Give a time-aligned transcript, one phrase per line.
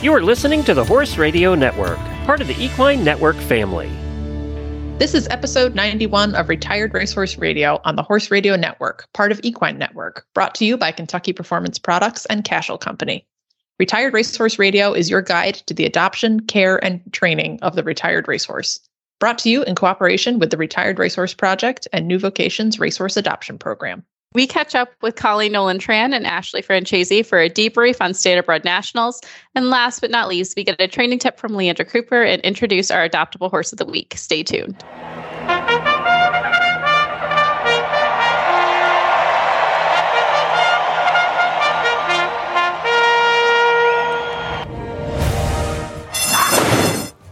[0.00, 3.88] You are listening to the Horse Radio Network, part of the Equine Network family.
[4.98, 9.40] This is episode 91 of Retired Racehorse Radio on the Horse Radio Network, part of
[9.42, 13.26] Equine Network, brought to you by Kentucky Performance Products and Cashel Company.
[13.80, 18.28] Retired Racehorse Radio is your guide to the adoption, care, and training of the retired
[18.28, 18.78] racehorse.
[19.18, 23.58] Brought to you in cooperation with the Retired Racehorse Project and New Vocations Racehorse Adoption
[23.58, 24.04] Program.
[24.34, 28.62] We catch up with Colleen Nolan Tran and Ashley Francese for a debrief on Standardbred
[28.64, 29.22] Nationals.
[29.54, 32.90] And last but not least, we get a training tip from Leandra Cooper and introduce
[32.90, 34.14] our adoptable horse of the week.
[34.16, 34.84] Stay tuned.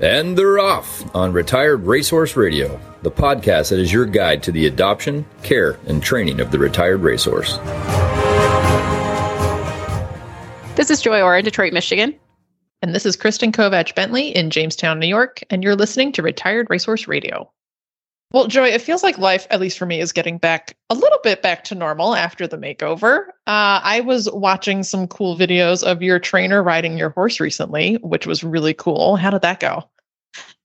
[0.00, 4.66] And they're off on Retired Racehorse Radio, the podcast that is your guide to the
[4.66, 7.56] adoption, care, and training of the retired racehorse.
[10.76, 12.14] This is Joy Orr in Detroit, Michigan.
[12.82, 16.66] And this is Kristen Kovatch Bentley in Jamestown, New York, and you're listening to Retired
[16.68, 17.50] Racehorse Radio.
[18.32, 21.20] Well, Joy, it feels like life, at least for me, is getting back a little
[21.22, 23.28] bit back to normal after the makeover.
[23.46, 28.26] Uh, I was watching some cool videos of your trainer riding your horse recently, which
[28.26, 29.16] was really cool.
[29.16, 29.88] How did that go?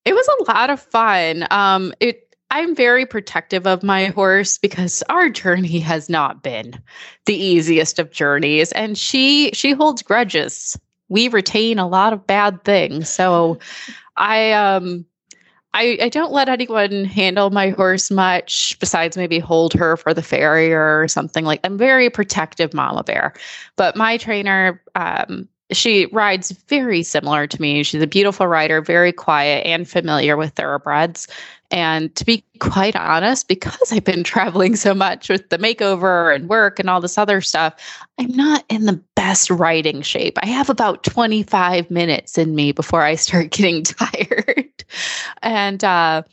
[0.05, 1.47] It was a lot of fun.
[1.51, 6.81] Um, it I'm very protective of my horse because our journey has not been
[7.25, 10.77] the easiest of journeys, and she she holds grudges.
[11.09, 13.59] We retain a lot of bad things, so
[14.17, 15.05] I um
[15.73, 20.21] I, I don't let anyone handle my horse much besides maybe hold her for the
[20.21, 23.33] farrier or something like I'm very protective mama bear.
[23.77, 27.83] But my trainer, um, she rides very similar to me.
[27.83, 31.27] She's a beautiful rider, very quiet and familiar with thoroughbreds.
[31.71, 36.49] And to be quite honest, because I've been traveling so much with the makeover and
[36.49, 37.73] work and all this other stuff,
[38.19, 40.37] I'm not in the best riding shape.
[40.41, 44.83] I have about 25 minutes in me before I start getting tired.
[45.41, 46.23] and uh,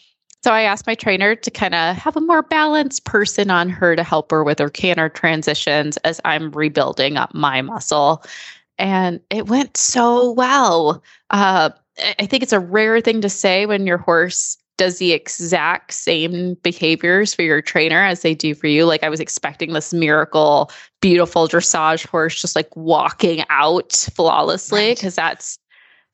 [0.43, 3.97] so I asked my trainer to kind of have a more balanced person on her
[3.97, 8.25] to help her with her canter transitions as I'm rebuilding up my muscle.
[8.79, 11.03] And it went so well.
[11.31, 11.71] Uh,
[12.19, 16.55] I think it's a rare thing to say when your horse does the exact same
[16.63, 18.87] behaviors for your trainer as they do for you.
[18.87, 25.19] Like I was expecting this miracle, beautiful dressage horse just like walking out flawlessly because
[25.19, 25.31] right.
[25.31, 25.59] that's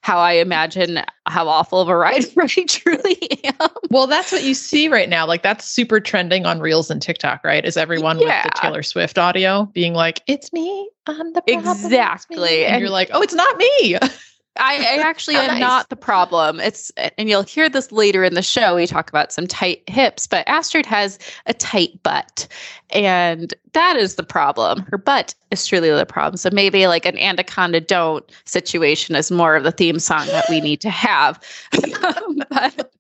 [0.05, 3.71] how I imagine how awful of a rider I truly am.
[3.89, 5.27] Well, that's what you see right now.
[5.27, 7.65] Like that's super trending on Reels and TikTok, right?
[7.65, 8.45] Is everyone yeah.
[8.45, 12.81] with the Taylor Swift audio being like, "It's me, I'm the problem, exactly," and, and,
[12.83, 13.97] you're like, "Oh, it's not me."
[14.57, 15.61] I, I actually am nice.
[15.61, 16.61] not the problem.
[16.61, 18.77] It's and you'll hear this later in the show.
[18.77, 22.47] We talk about some tight hips, but Astrid has a tight butt,
[22.91, 24.87] and that is the problem.
[24.91, 26.37] Her butt is truly the problem.
[26.37, 30.61] So maybe like an anaconda don't situation is more of the theme song that we
[30.61, 31.41] need to have.
[32.51, 32.93] but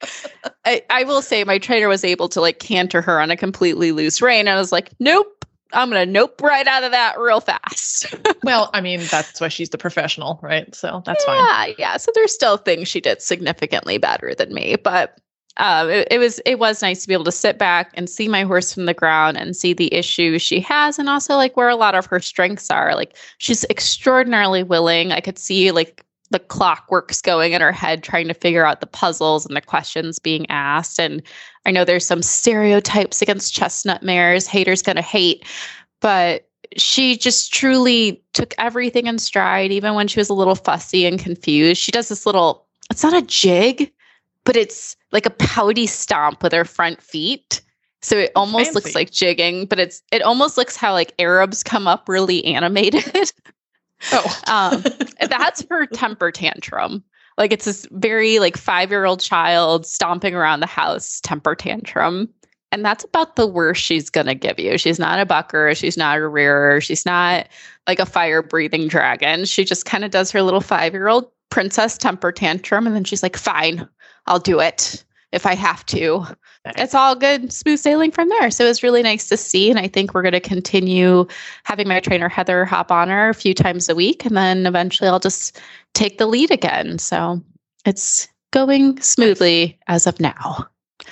[0.65, 3.93] I, I will say my trainer was able to like canter her on a completely
[3.93, 4.49] loose rein.
[4.49, 8.15] I was like, nope, I'm to nope right out of that real fast.
[8.45, 10.73] well, I mean, that's why she's the professional, right?
[10.75, 11.69] So that's yeah, fine.
[11.69, 11.97] Yeah, yeah.
[11.97, 15.19] So there's still things she did significantly better than me, but
[15.57, 18.27] um, it, it, was it was nice to be able to sit back and see
[18.27, 21.69] my horse from the ground and see the issues she has, and also like where
[21.69, 22.95] a lot of her strengths are.
[22.95, 25.13] Like she's extraordinarily willing.
[25.13, 28.87] I could see like the clockworks going in her head trying to figure out the
[28.87, 30.99] puzzles and the questions being asked.
[30.99, 31.23] And
[31.67, 35.45] i know there's some stereotypes against chestnut mares haters gonna hate
[36.01, 36.47] but
[36.77, 41.19] she just truly took everything in stride even when she was a little fussy and
[41.19, 41.81] confused.
[41.81, 43.93] She does this little it's not a jig
[44.45, 47.63] but it's like a pouty stomp with her front feet.
[48.03, 48.75] So it almost Fancy.
[48.75, 53.33] looks like jigging but it's it almost looks how like arabs come up really animated
[54.13, 54.85] Oh, um,
[55.29, 57.03] that's her temper tantrum.
[57.37, 62.29] Like it's this very like five year old child stomping around the house temper tantrum.
[62.73, 64.79] And that's about the worst she's going to give you.
[64.79, 65.77] She's not a bucker.
[65.77, 66.81] She's not a rearer.
[66.81, 67.47] She's not
[67.87, 69.45] like a fire breathing dragon.
[69.45, 72.87] She just kind of does her little five year old princess temper tantrum.
[72.87, 73.89] And then she's like, fine,
[74.27, 75.05] I'll do it
[75.35, 76.27] if I have to
[76.65, 78.51] it's all good, smooth sailing from there.
[78.51, 79.71] So it was really nice to see.
[79.71, 81.27] And I think we're going to continue
[81.65, 84.25] having my trainer Heather hop on her a few times a week.
[84.25, 85.61] And then eventually I'll just
[85.93, 86.99] take the lead again.
[86.99, 87.43] So
[87.85, 90.67] it's going smoothly as of now.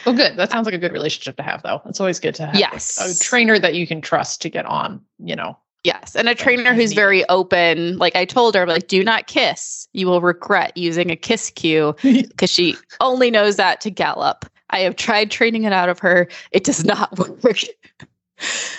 [0.07, 0.37] Well, good.
[0.37, 1.83] That sounds like a good relationship to have, though.
[1.85, 2.99] It's always good to have yes.
[2.99, 5.59] a trainer that you can trust to get on, you know.
[5.84, 6.14] Yes.
[6.14, 7.99] And a trainer who's very open.
[7.99, 9.88] Like I told her, like, do not kiss.
[9.93, 14.46] You will regret using a kiss cue because she only knows that to gallop.
[14.70, 16.29] I have tried training it out of her.
[16.52, 17.58] It does not work.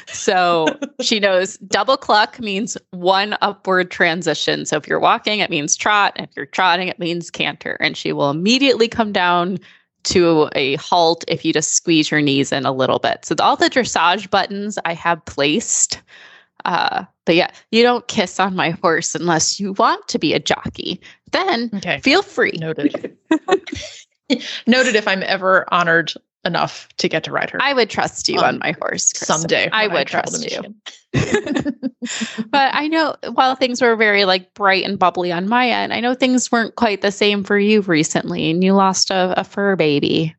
[0.07, 0.67] so
[1.01, 4.65] she knows double cluck means one upward transition.
[4.65, 6.13] So if you're walking, it means trot.
[6.15, 7.77] If you're trotting, it means canter.
[7.81, 9.59] And she will immediately come down
[10.03, 13.25] to a halt if you just squeeze your knees in a little bit.
[13.25, 16.01] So all the dressage buttons I have placed.
[16.65, 20.39] Uh, but yeah, you don't kiss on my horse unless you want to be a
[20.39, 20.99] jockey.
[21.31, 21.99] Then okay.
[21.99, 22.53] feel free.
[22.57, 23.17] Noted.
[24.67, 26.13] Noted if I'm ever honored
[26.45, 27.59] enough to get to ride her.
[27.61, 29.39] I would trust you um, on my horse Kristen.
[29.39, 29.69] someday.
[29.71, 30.75] I would I trust you.
[32.49, 35.99] but I know while things were very like bright and bubbly on my end, I
[35.99, 39.75] know things weren't quite the same for you recently, and you lost a, a fur
[39.75, 40.35] baby.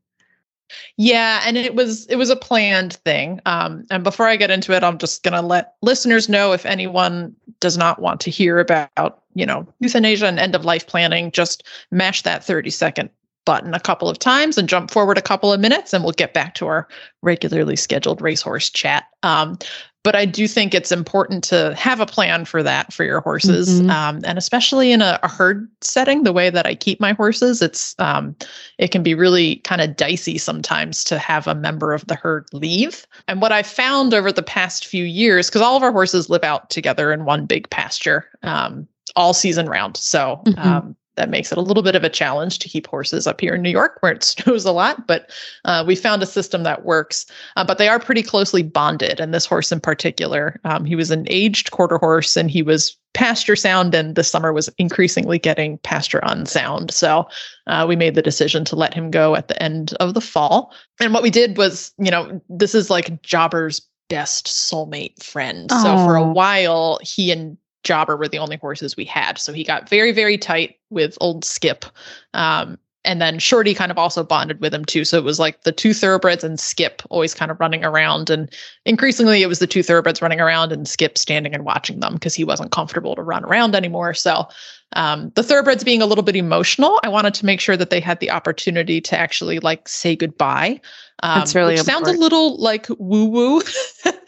[0.96, 3.40] Yeah, and it was it was a planned thing.
[3.46, 7.34] Um, and before I get into it, I'm just gonna let listeners know if anyone
[7.60, 11.64] does not want to hear about you know euthanasia and end of life planning, just
[11.90, 13.10] mash that 30 second
[13.44, 16.32] button a couple of times and jump forward a couple of minutes, and we'll get
[16.32, 16.88] back to our
[17.22, 19.04] regularly scheduled racehorse chat.
[19.22, 19.58] Um,
[20.04, 23.80] but I do think it's important to have a plan for that for your horses,
[23.80, 23.90] mm-hmm.
[23.90, 26.24] um, and especially in a, a, herd setting.
[26.24, 28.36] The way that I keep my horses, it's um,
[28.78, 32.46] it can be really kind of dicey sometimes to have a member of the herd
[32.52, 33.06] leave.
[33.26, 36.44] And what I found over the past few years, because all of our horses live
[36.44, 38.86] out together in one big pasture um,
[39.16, 40.90] all season round, so mm-hmm.
[41.16, 43.62] That makes it a little bit of a challenge to keep horses up here in
[43.62, 45.06] New York where it snows a lot.
[45.06, 45.30] But
[45.64, 47.26] uh, we found a system that works.
[47.56, 49.20] Uh, but they are pretty closely bonded.
[49.20, 52.96] And this horse in particular, um, he was an aged quarter horse and he was
[53.14, 53.94] pasture sound.
[53.94, 56.92] And this summer was increasingly getting pasture unsound.
[56.92, 57.28] So
[57.68, 60.74] uh, we made the decision to let him go at the end of the fall.
[61.00, 65.70] And what we did was, you know, this is like Jobber's best soulmate friend.
[65.70, 65.82] Aww.
[65.82, 69.38] So for a while, he and Jobber were the only horses we had.
[69.38, 71.84] So he got very, very tight with old Skip.
[72.32, 75.04] Um, and then Shorty kind of also bonded with him too.
[75.04, 78.30] So it was like the two thoroughbreds and Skip always kind of running around.
[78.30, 78.50] And
[78.84, 82.34] increasingly it was the two thoroughbreds running around and Skip standing and watching them because
[82.34, 84.14] he wasn't comfortable to run around anymore.
[84.14, 84.48] So
[84.94, 88.00] um, the thoroughbreds being a little bit emotional, I wanted to make sure that they
[88.00, 90.80] had the opportunity to actually like say goodbye.
[91.22, 93.62] Um, That's really sounds a little like woo woo,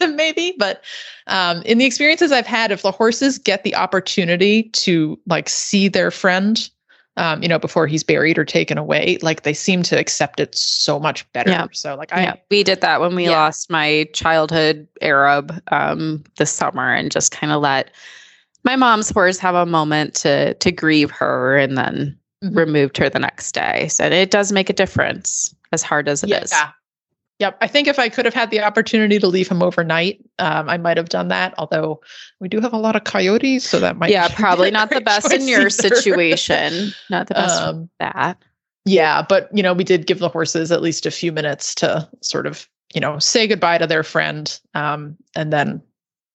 [0.15, 0.83] maybe, but
[1.27, 5.87] um, in the experiences I've had, if the horses get the opportunity to like see
[5.87, 6.69] their friend
[7.17, 10.55] um, you know, before he's buried or taken away, like they seem to accept it
[10.55, 11.49] so much better.
[11.49, 11.67] Yeah.
[11.73, 13.31] So like I, yeah, we did that when we yeah.
[13.31, 17.91] lost my childhood Arab um, this summer, and just kind of let
[18.63, 22.57] my mom's horse have a moment to to grieve her, and then mm-hmm.
[22.57, 23.87] removed her the next day.
[23.89, 26.51] So it does make a difference, as hard as it yeah, is.
[26.51, 26.71] yeah.
[27.39, 27.57] Yep.
[27.61, 30.77] I think if I could have had the opportunity to leave him overnight, um, I
[30.77, 31.53] might have done that.
[31.57, 32.01] Although
[32.39, 35.31] we do have a lot of coyotes, so that might yeah, probably not the best
[35.31, 35.69] in your either.
[35.69, 36.91] situation.
[37.09, 38.41] Not the best um, that.
[38.85, 42.09] Yeah, but you know, we did give the horses at least a few minutes to
[42.21, 45.81] sort of you know say goodbye to their friend, um, and then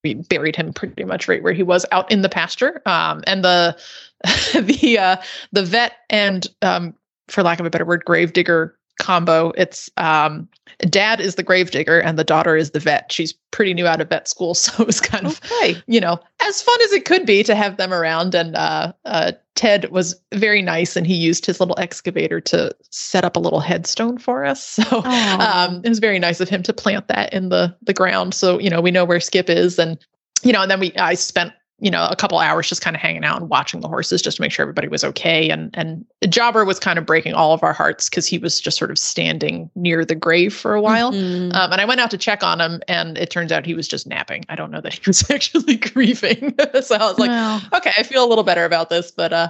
[0.05, 2.81] we buried him pretty much right where he was out in the pasture.
[2.87, 3.77] Um, and the
[4.55, 5.17] the uh,
[5.51, 6.95] the vet and um,
[7.27, 9.53] for lack of a better word, gravedigger combo.
[9.57, 10.49] It's um,
[10.81, 13.11] dad is the gravedigger and the daughter is the vet.
[13.11, 15.77] She's pretty new out of vet school, so it was kind of okay.
[15.87, 18.35] you know as fun as it could be to have them around.
[18.35, 23.25] And uh, uh, Ted was very nice, and he used his little excavator to set
[23.25, 24.79] up a little headstone for us.
[24.93, 28.35] So um, it was very nice of him to plant that in the the ground,
[28.35, 29.99] so you know we know where Skip is, and
[30.43, 33.03] you know, and then we I spent you know, a couple hours just kind of
[33.03, 35.51] hanging out and watching the horses just to make sure everybody was okay.
[35.51, 38.79] And and Jobber was kind of breaking all of our hearts because he was just
[38.79, 41.11] sort of standing near the grave for a while.
[41.11, 41.51] Mm-hmm.
[41.57, 43.89] Um, and I went out to check on him, and it turns out he was
[43.89, 44.45] just napping.
[44.49, 46.55] I don't know that he was actually grieving.
[46.83, 47.61] so I was like, wow.
[47.75, 49.11] okay, I feel a little better about this.
[49.11, 49.49] But uh,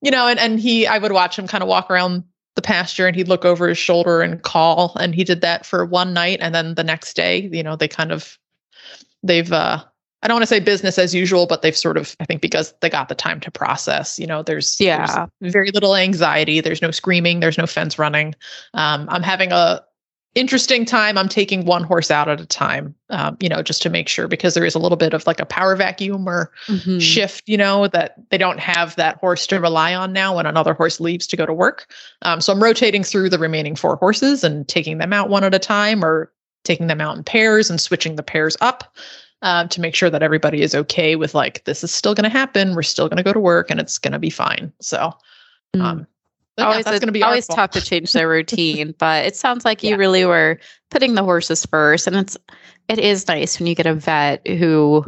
[0.00, 2.24] you know, and and he, I would watch him kind of walk around
[2.54, 5.84] the pasture and he'd look over his shoulder and call and he did that for
[5.84, 8.38] one night and then the next day you know they kind of
[9.24, 9.82] they've uh
[10.24, 12.72] I don't want to say business as usual, but they've sort of, I think, because
[12.80, 14.18] they got the time to process.
[14.18, 16.60] You know, there's yeah there's very little anxiety.
[16.60, 17.40] There's no screaming.
[17.40, 18.34] There's no fence running.
[18.72, 19.82] Um, I'm having a
[20.34, 21.18] interesting time.
[21.18, 22.94] I'm taking one horse out at a time.
[23.10, 25.40] Um, you know, just to make sure because there is a little bit of like
[25.40, 27.00] a power vacuum or mm-hmm.
[27.00, 27.46] shift.
[27.46, 31.00] You know that they don't have that horse to rely on now when another horse
[31.00, 31.92] leaves to go to work.
[32.22, 35.54] Um, so I'm rotating through the remaining four horses and taking them out one at
[35.54, 36.32] a time or
[36.64, 38.96] taking them out in pairs and switching the pairs up
[39.44, 42.30] um, to make sure that everybody is okay with like this is still going to
[42.30, 42.74] happen.
[42.74, 44.72] We're still going to go to work and it's going to be fine.
[44.80, 45.12] So,
[45.76, 45.82] mm.
[45.82, 46.06] um,
[46.58, 49.82] always, yeah, going to be always tough to change their routine, but it sounds like
[49.82, 49.96] you yeah.
[49.96, 50.58] really were
[50.90, 52.36] putting the horses first, and it's
[52.88, 55.04] it is nice when you get a vet who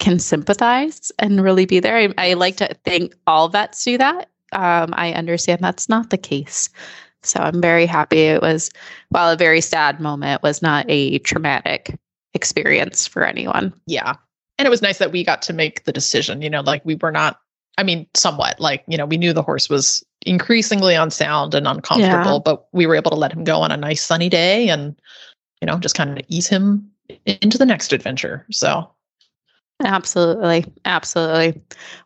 [0.00, 1.96] can sympathize and really be there.
[1.96, 4.28] I, I like to think all vets do that.
[4.50, 6.68] Um, I understand that's not the case.
[7.22, 8.70] So I'm very happy it was,
[9.10, 11.96] while a very sad moment, was not a traumatic
[12.34, 13.72] experience for anyone.
[13.86, 14.14] Yeah.
[14.58, 16.96] And it was nice that we got to make the decision, you know, like we
[16.96, 17.40] were not,
[17.78, 22.34] I mean, somewhat like, you know, we knew the horse was increasingly unsound and uncomfortable,
[22.34, 22.42] yeah.
[22.44, 24.94] but we were able to let him go on a nice sunny day and,
[25.60, 26.90] you know, just kind of ease him
[27.26, 28.46] into the next adventure.
[28.50, 28.88] So
[29.84, 30.64] Absolutely.
[30.84, 31.60] Absolutely.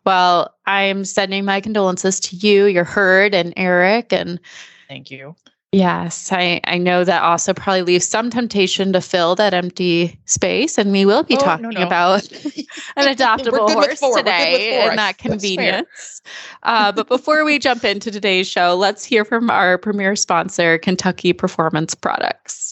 [0.05, 4.13] Well, I'm sending my condolences to you, your herd, and Eric.
[4.13, 4.39] And
[4.87, 5.35] thank you.
[5.73, 10.77] Yes, I, I know that also probably leaves some temptation to fill that empty space.
[10.77, 11.85] And we will be oh, talking no, no.
[11.85, 12.31] about
[12.95, 16.21] an adoptable horse today and that convenience.
[16.63, 21.33] Uh, but before we jump into today's show, let's hear from our premier sponsor, Kentucky
[21.33, 22.66] Performance Products.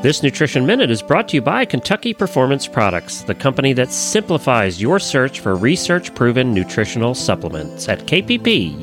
[0.00, 4.80] This Nutrition Minute is brought to you by Kentucky Performance Products, the company that simplifies
[4.80, 8.78] your search for research proven nutritional supplements at kppusa.com.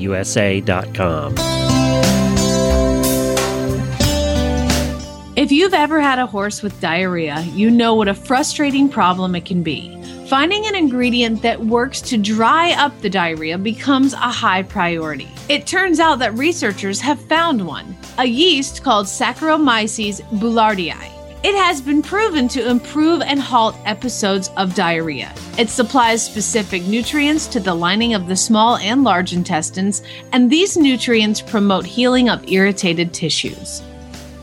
[5.38, 9.46] If you've ever had a horse with diarrhea, you know what a frustrating problem it
[9.46, 9.96] can be.
[10.28, 15.30] Finding an ingredient that works to dry up the diarrhea becomes a high priority.
[15.50, 21.12] It turns out that researchers have found one a yeast called Saccharomyces boulardii.
[21.44, 25.32] It has been proven to improve and halt episodes of diarrhea.
[25.60, 30.02] It supplies specific nutrients to the lining of the small and large intestines,
[30.32, 33.84] and these nutrients promote healing of irritated tissues.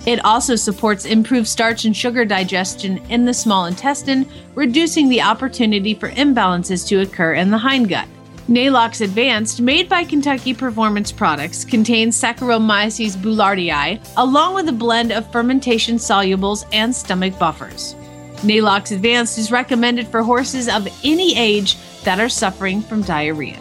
[0.05, 5.95] It also supports improved starch and sugar digestion in the small intestine, reducing the opportunity
[5.95, 8.09] for imbalances to occur in the hindgut.
[8.49, 15.31] Neigh-Lox Advanced, made by Kentucky Performance Products, contains Saccharomyces boulardii, along with a blend of
[15.31, 17.95] fermentation solubles and stomach buffers.
[18.43, 23.61] Neigh-Lox Advanced is recommended for horses of any age that are suffering from diarrhea.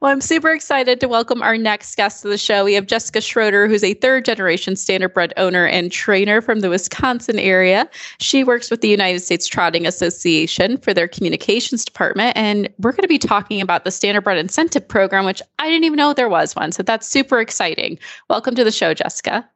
[0.00, 2.64] Well, I'm super excited to welcome our next guest to the show.
[2.64, 7.38] We have Jessica Schroeder, who's a third generation standardbred owner and trainer from the Wisconsin
[7.38, 7.86] area.
[8.18, 12.34] She works with the United States Trotting Association for their communications department.
[12.34, 15.98] And we're going to be talking about the standardbred incentive program, which I didn't even
[15.98, 16.72] know there was one.
[16.72, 17.98] So that's super exciting.
[18.30, 19.46] Welcome to the show, Jessica.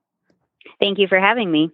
[0.78, 1.72] Thank you for having me.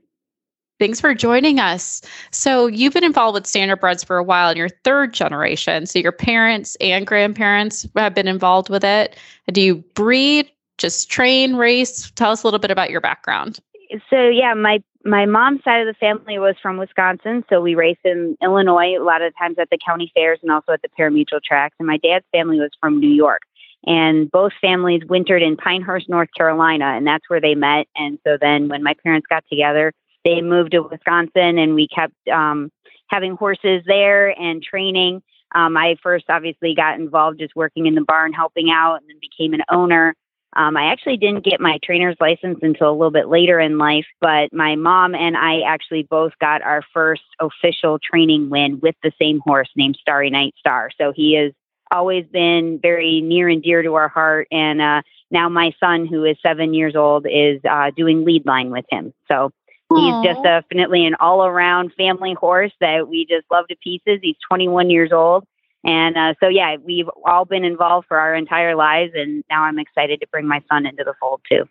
[0.81, 2.01] Thanks for joining us.
[2.31, 5.85] So, you've been involved with standardbreds for a while in your third generation.
[5.85, 9.15] So, your parents and grandparents have been involved with it.
[9.53, 12.11] Do you breed, just train, race?
[12.13, 13.61] Tell us a little bit about your background.
[14.09, 18.01] So, yeah, my my mom's side of the family was from Wisconsin, so we raced
[18.05, 21.43] in Illinois a lot of times at the county fairs and also at the pari-mutuel
[21.43, 21.77] tracks.
[21.79, 23.43] And my dad's family was from New York,
[23.87, 27.87] and both families wintered in Pinehurst, North Carolina, and that's where they met.
[27.97, 29.93] And so then when my parents got together,
[30.25, 32.71] they moved to Wisconsin and we kept um,
[33.09, 35.23] having horses there and training.
[35.55, 39.17] Um, I first obviously got involved just working in the barn, helping out, and then
[39.21, 40.15] became an owner.
[40.55, 44.07] Um, I actually didn't get my trainer's license until a little bit later in life,
[44.21, 49.13] but my mom and I actually both got our first official training win with the
[49.21, 50.91] same horse named Starry Night Star.
[50.99, 51.53] So he has
[51.93, 54.49] always been very near and dear to our heart.
[54.51, 58.71] And uh, now my son, who is seven years old, is uh, doing lead line
[58.71, 59.13] with him.
[59.29, 59.53] So
[59.97, 64.21] He's just definitely an all around family horse that we just love to pieces.
[64.23, 65.45] He's 21 years old.
[65.83, 69.13] And uh, so, yeah, we've all been involved for our entire lives.
[69.15, 71.69] And now I'm excited to bring my son into the fold too.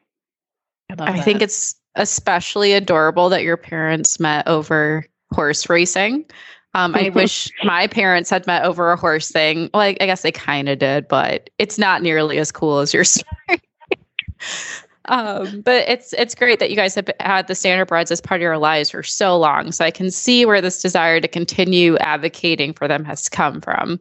[0.97, 6.25] I, I think it's especially adorable that your parents met over horse racing.
[6.73, 9.69] Um, I wish my parents had met over a horse thing.
[9.73, 12.93] Well, I, I guess they kind of did, but it's not nearly as cool as
[12.93, 13.61] your story.
[15.09, 18.39] Um, but it's it's great that you guys have had the standard standardbreds as part
[18.39, 19.71] of your lives for so long.
[19.71, 23.99] So I can see where this desire to continue advocating for them has come from.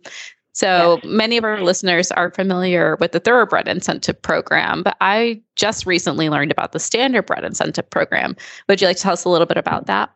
[0.53, 5.87] So many of our listeners are familiar with the thoroughbred incentive program, but I just
[5.87, 8.35] recently learned about the standardbred incentive program.
[8.69, 10.11] Would you like to tell us a little bit about that?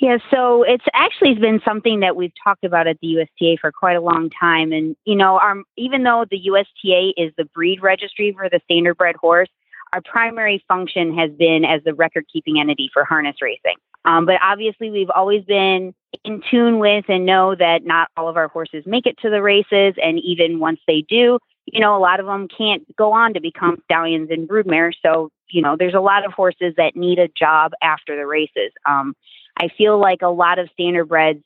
[0.00, 3.94] Yeah, so it's actually been something that we've talked about at the USTA for quite
[3.94, 4.72] a long time.
[4.72, 9.14] And, you know, our, even though the USTA is the breed registry for the standardbred
[9.14, 9.48] horse,
[9.92, 13.76] our primary function has been as the record keeping entity for harness racing.
[14.04, 15.94] Um, but obviously, we've always been
[16.24, 19.42] in tune with and know that not all of our horses make it to the
[19.42, 19.94] races.
[20.02, 23.40] And even once they do, you know, a lot of them can't go on to
[23.40, 24.94] become stallions and broodmares.
[25.04, 28.72] So, you know, there's a lot of horses that need a job after the races.
[28.86, 29.14] Um,
[29.56, 31.42] I feel like a lot of standardbreds,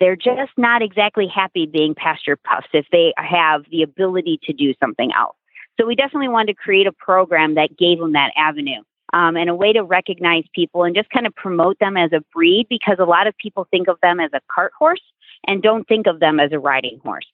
[0.00, 4.74] they're just not exactly happy being pasture puffs if they have the ability to do
[4.80, 5.37] something else.
[5.78, 8.82] So we definitely wanted to create a program that gave them that avenue.
[9.14, 12.20] Um, and a way to recognize people and just kind of promote them as a
[12.34, 15.00] breed because a lot of people think of them as a cart horse
[15.46, 17.24] and don't think of them as a riding horse.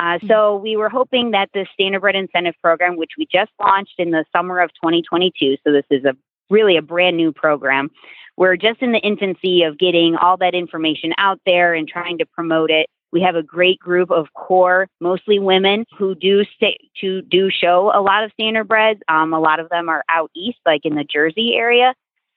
[0.00, 4.10] Uh, so we were hoping that the Standardbred Incentive Program, which we just launched in
[4.10, 6.14] the summer of 2022, so this is a
[6.50, 7.90] really a brand new program.
[8.36, 12.26] We're just in the infancy of getting all that information out there and trying to
[12.26, 12.86] promote it.
[13.12, 17.90] We have a great group of core, mostly women, who do stay, to do show
[17.94, 19.00] a lot of standardbreds.
[19.08, 21.94] Um, a lot of them are out east, like in the Jersey area.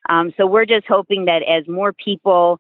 [0.10, 2.60] Um, so we're just hoping that as more people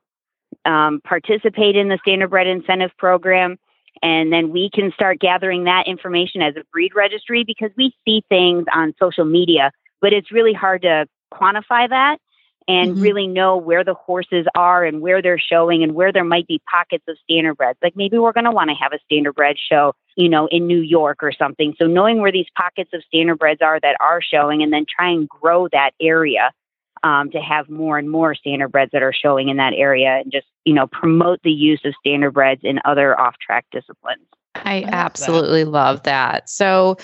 [0.65, 3.57] um, participate in the standardbred incentive program,
[4.01, 8.23] and then we can start gathering that information as a breed registry because we see
[8.29, 12.17] things on social media, but it's really hard to quantify that
[12.67, 13.01] and mm-hmm.
[13.01, 16.61] really know where the horses are and where they're showing and where there might be
[16.69, 17.75] pockets of standardbreds.
[17.81, 20.79] Like maybe we're going to want to have a standardbred show, you know, in New
[20.79, 21.75] York or something.
[21.77, 25.27] So knowing where these pockets of standardbreds are that are showing and then try and
[25.27, 26.51] grow that area
[27.03, 30.47] um, to have more and more standardbreds that are showing in that area and just,
[30.65, 34.27] you know, promote the use of standardbreds in other off track disciplines.
[34.55, 35.69] I, I absolutely that.
[35.69, 36.49] love that.
[36.49, 36.97] So,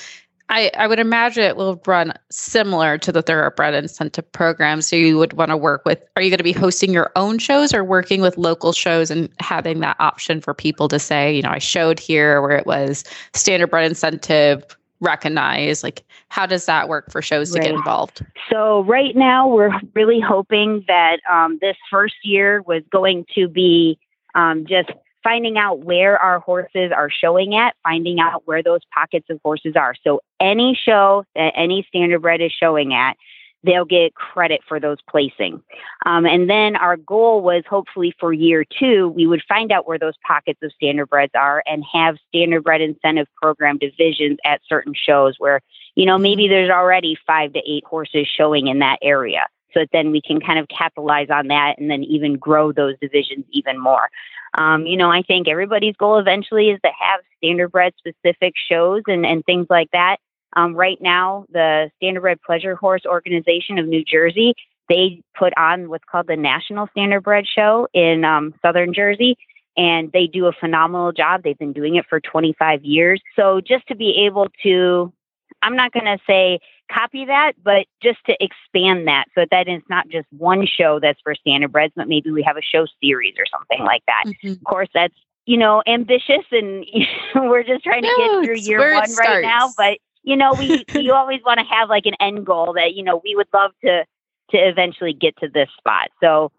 [0.49, 4.81] I, I would imagine it will run similar to the thoroughbred incentive program.
[4.81, 7.37] So you would want to work with, are you going to be hosting your own
[7.37, 11.41] shows or working with local shows and having that option for people to say, you
[11.41, 14.63] know, I showed here where it was standardbred incentive
[15.01, 15.83] recognized?
[15.83, 17.61] Like, how does that work for shows right.
[17.61, 18.25] to get involved?
[18.49, 23.99] So, right now, we're really hoping that um, this first year was going to be
[24.33, 24.89] um, just
[25.27, 29.73] finding out where our horses are showing at, finding out where those pockets of horses
[29.75, 29.93] are.
[30.03, 33.17] So, any show that any standardbred is showing at,
[33.63, 35.61] they'll get credit for those placing.
[36.05, 39.99] Um, and then our goal was hopefully for year two, we would find out where
[39.99, 45.59] those pockets of standardbreds are and have standardbred incentive program divisions at certain shows where,
[45.95, 49.47] you know, maybe there's already five to eight horses showing in that area.
[49.73, 52.95] So that then we can kind of capitalize on that and then even grow those
[53.01, 54.09] divisions even more.
[54.57, 59.25] Um, you know, I think everybody's goal eventually is to have standardbred specific shows and,
[59.25, 60.17] and things like that.
[60.55, 64.53] Um, right now, the Standardbred Pleasure Horse Organization of New Jersey,
[64.89, 69.37] they put on what's called the National Standardbred Show in um, Southern Jersey,
[69.75, 71.43] and they do a phenomenal job.
[71.43, 73.21] They've been doing it for 25 years.
[73.35, 75.13] So just to be able to,
[75.61, 76.59] I'm not going to say
[76.91, 81.19] copy that, but just to expand that so that it's not just one show that's
[81.21, 84.23] for standard standardbreds, but maybe we have a show series or something like that.
[84.27, 84.51] Mm-hmm.
[84.53, 85.13] Of course, that's
[85.45, 86.85] you know ambitious, and
[87.35, 89.69] we're just trying to get through year one right now.
[89.77, 93.03] But you know, we you always want to have like an end goal that you
[93.03, 94.05] know we would love to
[94.51, 96.09] to eventually get to this spot.
[96.21, 96.51] So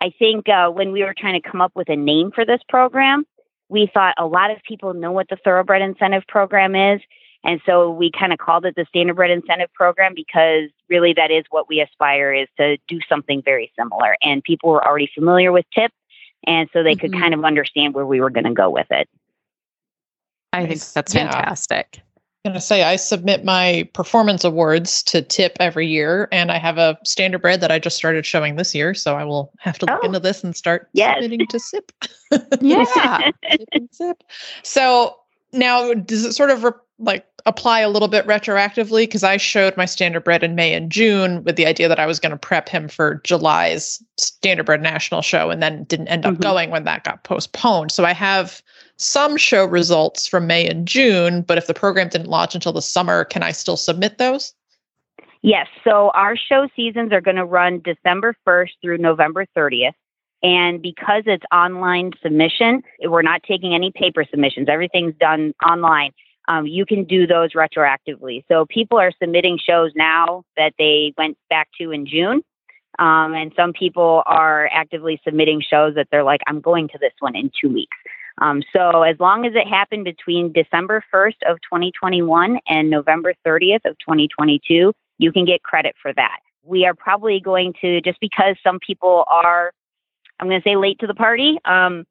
[0.00, 2.60] I think uh, when we were trying to come up with a name for this
[2.68, 3.24] program,
[3.68, 7.00] we thought a lot of people know what the Thoroughbred Incentive Program is.
[7.48, 11.44] And so we kind of called it the Standardbred Incentive Program because really that is
[11.48, 14.18] what we aspire is to do something very similar.
[14.20, 15.90] And people were already familiar with TIP,
[16.46, 17.00] and so they mm-hmm.
[17.00, 19.08] could kind of understand where we were going to go with it.
[20.52, 21.30] I think that's yeah.
[21.30, 22.02] fantastic
[22.44, 26.78] going to say I submit my performance awards to TIP every year, and I have
[26.78, 28.94] a standardbred that I just started showing this year.
[28.94, 31.16] So I will have to look oh, into this and start yes.
[31.20, 31.92] submitting to SIP.
[32.60, 33.30] yeah,
[33.90, 34.22] SIP.
[34.62, 35.16] So
[35.52, 39.02] now, does it sort of re- like apply a little bit retroactively?
[39.02, 42.20] Because I showed my standardbred in May and June with the idea that I was
[42.20, 46.42] going to prep him for July's standardbred national show, and then didn't end up mm-hmm.
[46.42, 47.92] going when that got postponed.
[47.92, 48.62] So I have
[48.96, 52.82] some show results from May and June, but if the program didn't launch until the
[52.82, 54.54] summer, can I still submit those?
[55.42, 55.68] Yes.
[55.84, 59.92] So our show seasons are going to run December 1st through November 30th.
[60.42, 64.68] And because it's online submission, we're not taking any paper submissions.
[64.68, 66.12] Everything's done online.
[66.48, 68.42] Um, you can do those retroactively.
[68.48, 72.42] So people are submitting shows now that they went back to in June.
[72.98, 77.12] Um, and some people are actively submitting shows that they're like, I'm going to this
[77.20, 77.96] one in two weeks.
[78.40, 83.84] Um, so as long as it happened between December 1st of 2021 and November 30th
[83.84, 86.38] of 2022, you can get credit for that.
[86.62, 89.72] We are probably going to, just because some people are,
[90.40, 92.04] I'm going to say late to the party, um,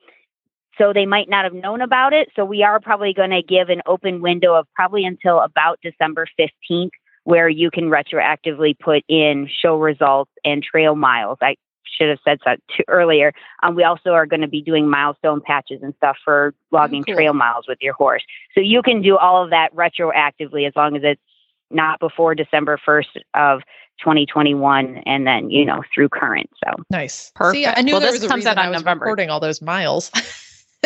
[0.77, 2.29] so they might not have known about it.
[2.35, 6.27] So we are probably going to give an open window of probably until about December
[6.39, 6.91] 15th
[7.23, 11.37] where you can retroactively put in show results and trail miles.
[11.41, 13.33] I should have said that too earlier.
[13.63, 17.15] Um, we also are going to be doing milestone patches and stuff for logging cool.
[17.15, 18.23] trail miles with your horse.
[18.55, 21.21] So you can do all of that retroactively as long as it's
[21.69, 23.59] not before December 1st of
[23.99, 26.49] 2021 and then, you know, through current.
[26.63, 27.31] So Nice.
[27.35, 27.55] Perfect.
[27.55, 29.03] See, I knew Well, there this was a comes reason out I on was November.
[29.05, 30.11] recording all those miles.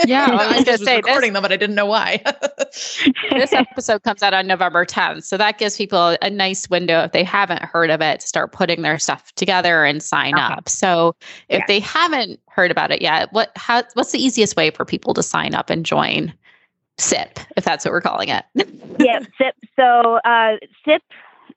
[0.05, 2.21] Yeah, I was just say, this- recording them, but I didn't know why.
[3.31, 5.23] this episode comes out on November 10th.
[5.23, 8.51] So that gives people a nice window if they haven't heard of it to start
[8.51, 10.43] putting their stuff together and sign Okay.
[10.43, 10.69] up.
[10.69, 11.15] So
[11.49, 11.65] if Yeah.
[11.67, 15.23] they haven't heard about it yet, what how what's the easiest way for people to
[15.23, 16.33] sign up and join
[16.97, 18.45] SIP, if that's what we're calling it?
[18.99, 19.55] yeah, SIP.
[19.75, 21.01] So uh, SIP,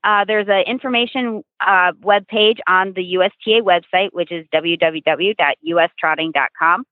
[0.02, 6.84] uh, there's an information uh, web page on the USTA website, which is www.ustrotting.com,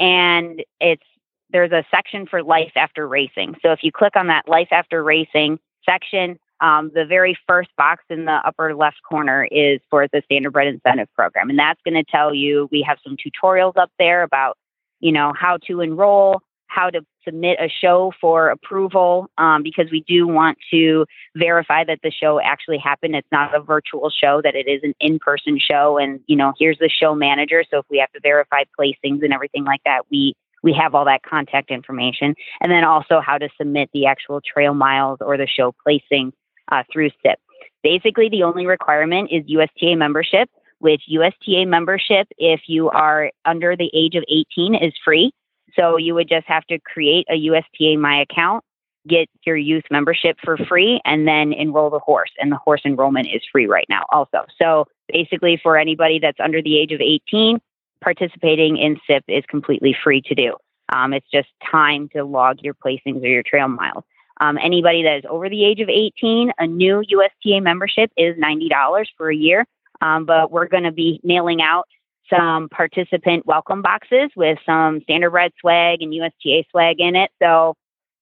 [0.00, 1.04] and it's
[1.52, 3.56] there's a section for life after racing.
[3.62, 8.04] So if you click on that life after racing section, um, the very first box
[8.08, 12.04] in the upper left corner is for the Standardbred Incentive Program, and that's going to
[12.04, 14.56] tell you we have some tutorials up there about
[15.00, 20.04] you know how to enroll, how to submit a show for approval, um, because we
[20.06, 21.06] do want to
[21.36, 23.14] verify that the show actually happened.
[23.14, 26.78] It's not a virtual show; that it is an in-person show, and you know here's
[26.78, 27.64] the show manager.
[27.70, 31.04] So if we have to verify placings and everything like that, we we have all
[31.06, 35.46] that contact information, and then also how to submit the actual trail miles or the
[35.46, 36.32] show placing
[36.70, 37.38] uh, through SIP.
[37.82, 43.90] Basically, the only requirement is USTA membership, which USTA membership, if you are under the
[43.94, 45.32] age of 18, is free.
[45.76, 48.64] So you would just have to create a USTA My account,
[49.08, 52.30] get your youth membership for free, and then enroll the horse.
[52.38, 54.44] And the horse enrollment is free right now, also.
[54.60, 57.60] So basically, for anybody that's under the age of 18,
[58.02, 60.54] participating in SIP is completely free to do.
[60.92, 64.04] Um, it's just time to log your placings or your trail miles.
[64.40, 69.04] Um, anybody that is over the age of 18, a new USTA membership is $90
[69.16, 69.66] for a year.
[70.00, 71.86] Um, but we're going to be mailing out
[72.30, 77.30] some participant welcome boxes with some standard standardbred swag and USTA swag in it.
[77.42, 77.74] So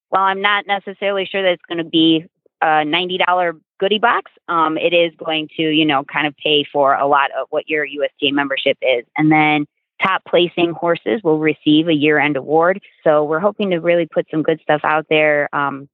[0.09, 2.25] while I'm not necessarily sure that it's going to be
[2.61, 6.95] a $90 goodie box, um, it is going to, you know, kind of pay for
[6.95, 9.05] a lot of what your USTA membership is.
[9.17, 9.65] And then
[10.01, 12.81] top placing horses will receive a year end award.
[13.03, 15.53] So we're hoping to really put some good stuff out there.
[15.53, 15.87] Um,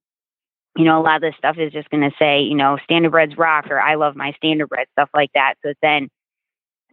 [0.76, 3.38] you know, a lot of this stuff is just going to say, you know, standardbreds
[3.38, 5.54] rock or I love my standardbred, stuff like that.
[5.64, 6.08] So then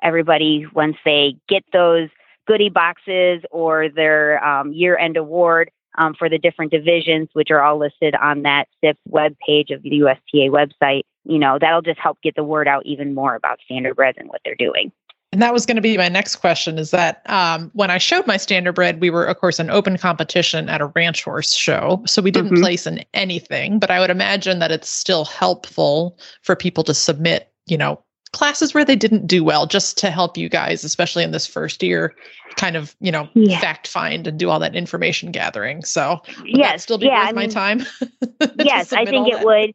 [0.03, 2.09] everybody, once they get those
[2.45, 7.61] goodie boxes or their um, year end award um, for the different divisions, which are
[7.61, 11.99] all listed on that SIP web page of the USTA website, you know, that'll just
[11.99, 14.91] help get the word out even more about standardbreds and what they're doing.
[15.31, 18.27] And that was going to be my next question is that um, when I showed
[18.27, 22.03] my standardbred, we were, of course, an open competition at a ranch horse show.
[22.05, 22.61] So we didn't Mhm.
[22.61, 27.49] place in anything, but I would imagine that it's still helpful for people to submit,
[27.65, 28.02] you know,
[28.33, 31.81] classes where they didn't do well just to help you guys, especially in this first
[31.81, 32.13] year,
[32.55, 33.59] kind of, you know, Yeah.
[33.59, 35.83] fact find and do all that information gathering.
[35.83, 37.79] So yes, still be yeah, worth I my mean, time?
[38.55, 39.45] yes, I think it that?
[39.45, 39.73] would.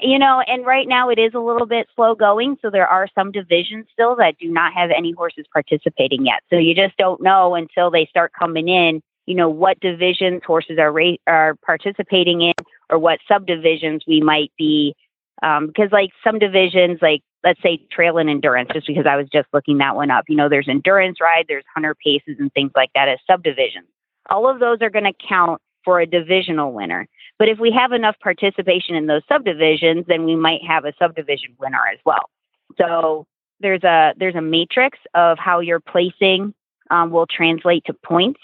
[0.00, 2.56] You know, and right now it is a little bit slow going.
[2.60, 6.42] So there are some divisions still that do not have any horses participating yet.
[6.50, 10.78] So you just don't know until they start coming in, you know, what divisions horses
[10.78, 12.54] are ra- are participating in
[12.90, 14.94] or what subdivisions we might be.
[15.42, 19.28] Um, because like some divisions, like let's say trail and endurance, just because I was
[19.32, 22.72] just looking that one up, you know, there's endurance ride, there's hunter paces and things
[22.74, 23.86] like that as subdivisions.
[24.30, 27.06] All of those are going to count for a divisional winner.
[27.38, 31.54] But if we have enough participation in those subdivisions, then we might have a subdivision
[31.58, 32.30] winner as well.
[32.78, 33.26] So
[33.60, 36.54] there's a there's a matrix of how your placing
[36.90, 38.40] um, will translate to points,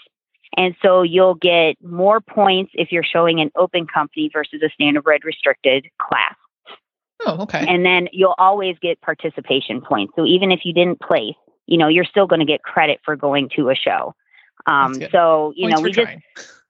[0.57, 5.23] and so you'll get more points if you're showing an open company versus a standardbred
[5.23, 6.35] restricted class,
[7.25, 7.65] Oh, okay.
[7.67, 10.13] and then you'll always get participation points.
[10.15, 11.35] So even if you didn't place,
[11.67, 14.15] you know you're still going to get credit for going to a show.
[14.67, 16.11] Um, so you Points know we just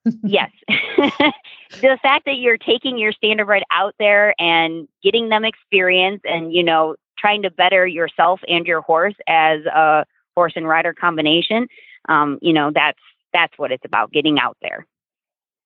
[0.24, 0.50] yes.
[0.68, 6.64] the fact that you're taking your standardbred out there and getting them experience and, you
[6.64, 11.68] know, trying to better yourself and your horse as a horse and rider combination,
[12.10, 13.00] um, you know, that's
[13.34, 14.86] that's what it's about, getting out there.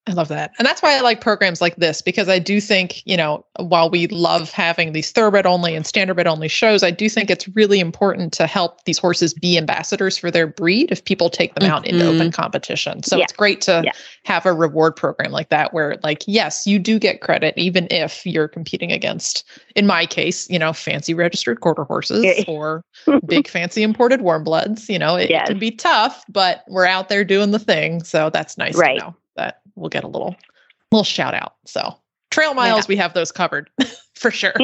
[0.07, 0.51] I love that.
[0.59, 3.89] And that's why I like programs like this because I do think, you know, while
[3.89, 7.79] we love having these thoroughbred only and standardbred only shows, I do think it's really
[7.79, 11.87] important to help these horses be ambassadors for their breed if people take them out
[11.87, 12.29] into open mm-hmm.
[12.29, 13.01] competition.
[13.01, 13.23] So Yeah.
[13.23, 13.93] it's great to Yeah.
[14.25, 18.27] have a reward program like that where like yes, you do get credit even if
[18.27, 19.43] you're competing against
[19.75, 22.83] in my case, you know, fancy registered quarter horses or
[23.25, 25.47] big fancy imported warm bloods, you know, it, it Yes.
[25.47, 28.99] can be tough, but we're out there doing the thing, so that's nice Right.
[28.99, 29.15] to know
[29.75, 30.35] we'll get a little
[30.91, 31.55] little shout out.
[31.65, 31.95] So
[32.31, 33.69] trail miles, we have those covered
[34.15, 34.53] for sure.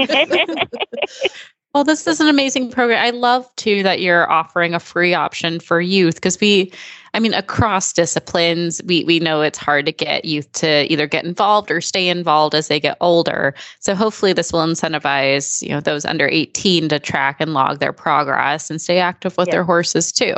[1.73, 3.01] Well, this is an amazing program.
[3.01, 6.73] I love too that you're offering a free option for youth because we,
[7.13, 11.23] I mean, across disciplines, we we know it's hard to get youth to either get
[11.23, 13.53] involved or stay involved as they get older.
[13.79, 17.93] So hopefully, this will incentivize you know those under 18 to track and log their
[17.93, 20.35] progress and stay active with their horses too.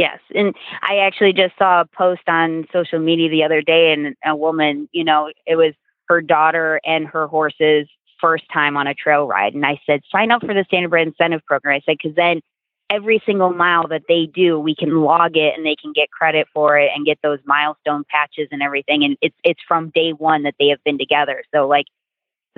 [0.00, 0.18] Yes.
[0.34, 4.34] And I actually just saw a post on social media the other day, and a
[4.34, 5.74] woman, you know, it was
[6.08, 7.86] her daughter and her horses
[8.18, 9.52] first time on a trail ride.
[9.52, 11.76] And I said, sign up for the Standardbred Incentive Program.
[11.76, 12.40] I said, because then
[12.88, 16.46] every single mile that they do, we can log it and they can get credit
[16.54, 19.04] for it and get those milestone patches and everything.
[19.04, 21.42] And it's it's from day one that they have been together.
[21.54, 21.84] So like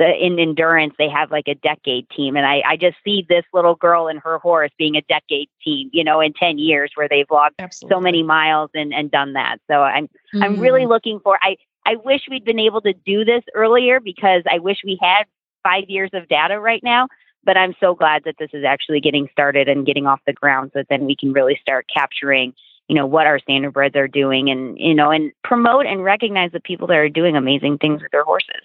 [0.02, 2.36] the in endurance, they have like a decade team.
[2.36, 5.90] And I, I just see this little girl and her horse being a decade team,
[5.92, 7.94] you know, in 10 years where they've logged Absolutely.
[7.94, 9.58] so many miles and, and done that.
[9.70, 10.42] So I'm mm-hmm.
[10.42, 10.90] I'm really mm-hmm.
[10.90, 14.78] looking for I I wish we'd been able to do this earlier because I wish
[14.84, 15.24] we had
[15.62, 17.06] five years of data right now.
[17.44, 20.70] But I'm so glad that this is actually getting started and getting off the ground
[20.72, 22.54] so that then we can really start capturing,
[22.88, 26.60] you know, what our standardbreds are doing and, you know, and promote and recognize the
[26.60, 28.62] people that are doing amazing things with their horses.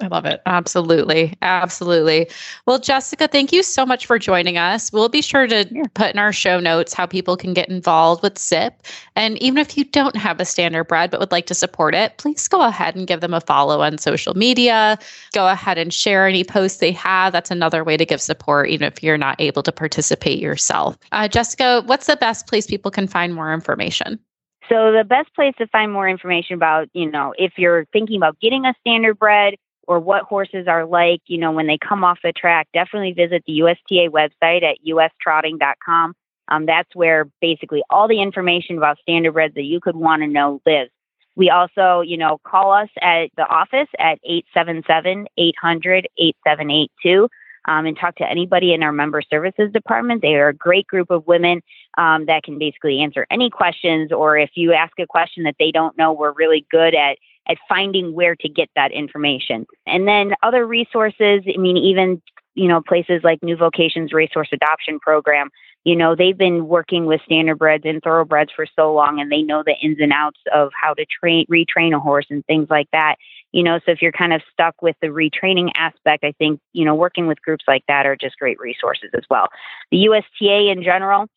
[0.00, 0.40] I love it.
[0.46, 1.36] Absolutely.
[1.42, 2.30] Absolutely.
[2.66, 4.92] Well, Jessica, thank you so much for joining us.
[4.92, 5.82] We'll be sure to yeah.
[5.94, 8.80] put in our show notes how people can get involved with SIP.
[9.16, 12.46] And even if you don't have a standardbred but would like to support it, please
[12.46, 15.00] go ahead and give them a follow on social media.
[15.32, 17.32] Go ahead and share any posts they have.
[17.32, 20.96] That's another way to give support, even if you're not able to participate yourself.
[21.10, 24.20] Uh, Jessica, what's the best place people can find more information?
[24.68, 28.38] So the best place to find more information about, you know, if you're thinking about
[28.38, 29.54] getting a standardbred,
[29.88, 33.42] or what horses are like, you know, when they come off the track, definitely visit
[33.46, 36.14] the USTA website at ustrotting.com.
[36.48, 40.60] Um, that's where basically all the information about standardbreds that you could want to know
[40.66, 40.90] lives.
[41.36, 47.28] We also, you know, call us at the office at 877 800 8782
[47.66, 50.20] um, and talk to anybody in our member services department.
[50.20, 51.62] They are a great group of women
[51.96, 55.70] um, that can basically answer any questions, or if you ask a question that they
[55.70, 57.16] don't know, we're really good at
[57.48, 59.66] at finding where to get that information.
[59.86, 62.22] And then other resources, I mean, even,
[62.54, 65.50] you know, places like New Vocations Racehorse Adoption Program,
[65.84, 69.62] you know, they've been working with standardbreds and thoroughbreds for so long and they know
[69.64, 73.16] the ins and outs of how to train, retrain a horse and things like that.
[73.52, 76.84] You know, so if you're kind of stuck with the retraining aspect, I think, you
[76.84, 79.48] know, working with groups like that are just great resources as well.
[79.90, 81.28] The USTA in general,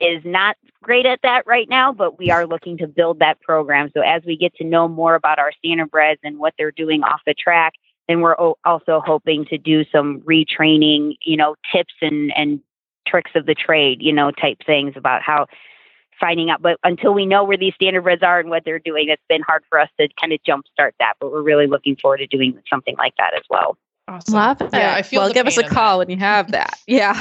[0.00, 3.90] is not great at that right now, but we are looking to build that program.
[3.94, 7.20] So as we get to know more about our standardbreds and what they're doing off
[7.26, 7.74] the track,
[8.08, 12.60] then we're also hoping to do some retraining, you know, tips and and
[13.06, 15.46] tricks of the trade, you know, type things about how
[16.18, 16.62] finding out.
[16.62, 19.62] But until we know where these standardbreds are and what they're doing, it's been hard
[19.68, 21.14] for us to kind of jumpstart that.
[21.20, 23.76] But we're really looking forward to doing something like that as well.
[24.06, 24.34] Awesome.
[24.34, 24.70] Love it.
[24.72, 25.22] Yeah, I feel.
[25.22, 26.78] Well, give us a call when you have that.
[26.86, 27.14] Yeah.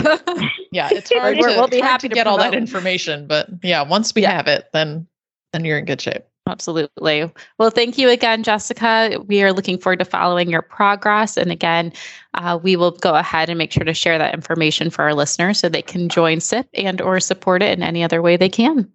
[0.72, 1.38] yeah, it's hard.
[1.38, 4.32] to, we'll be happy to, get all that information, but yeah, once we yeah.
[4.32, 5.08] have it, then
[5.54, 6.24] then you're in good shape.
[6.48, 7.32] Absolutely.
[7.58, 9.18] Well, thank you again, Jessica.
[9.28, 11.38] We are looking forward to following your progress.
[11.38, 11.94] And again,
[12.34, 15.60] uh, we will go ahead and make sure to share that information for our listeners
[15.60, 18.92] so they can join SIP and or support it in any other way they can.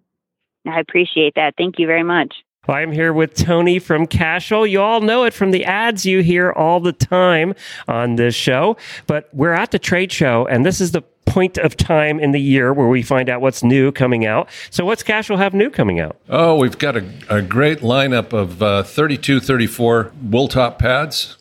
[0.67, 1.55] I appreciate that.
[1.57, 2.35] Thank you very much.
[2.69, 4.67] Well, I'm here with Tony from Cashel.
[4.67, 7.55] You all know it from the ads you hear all the time
[7.87, 8.77] on this show,
[9.07, 12.39] but we're at the trade show, and this is the point of time in the
[12.39, 14.49] year where we find out what's new coming out.
[14.69, 16.17] So, what's Cashel have new coming out?
[16.29, 21.37] Oh, we've got a, a great lineup of uh, 32, 34 wool top pads.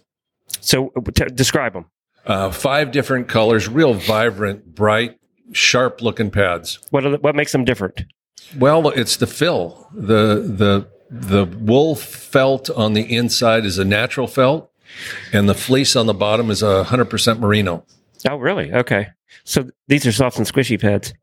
[0.63, 1.85] So, t- describe them.
[2.25, 5.19] Uh, five different colors, real vibrant, bright,
[5.53, 6.79] sharp looking pads.
[6.89, 8.07] What the, what makes them different?
[8.57, 9.91] Well, it's the fill.
[9.93, 14.71] The the the wool felt on the inside is a natural felt,
[15.33, 17.85] and the fleece on the bottom is a hundred percent merino.
[18.29, 18.73] Oh, really?
[18.73, 19.09] Okay.
[19.45, 21.15] So these are soft and squishy pads.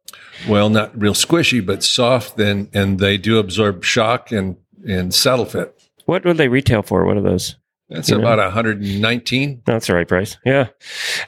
[0.47, 5.45] Well, not real squishy, but soft, and and they do absorb shock and and saddle
[5.45, 5.79] fit.
[6.05, 7.05] What would they retail for?
[7.05, 7.55] What are those?
[7.89, 8.45] That's you about know?
[8.45, 9.61] 119.
[9.65, 10.37] That's the right price.
[10.43, 10.69] Yeah.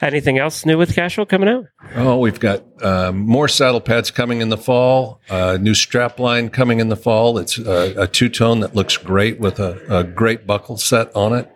[0.01, 1.65] Anything else new with Cashel coming out?
[1.95, 5.21] Oh, we've got uh, more saddle pads coming in the fall.
[5.29, 7.37] Uh, new strap line coming in the fall.
[7.37, 11.33] It's a, a two tone that looks great with a, a, great buckle set on
[11.33, 11.51] it.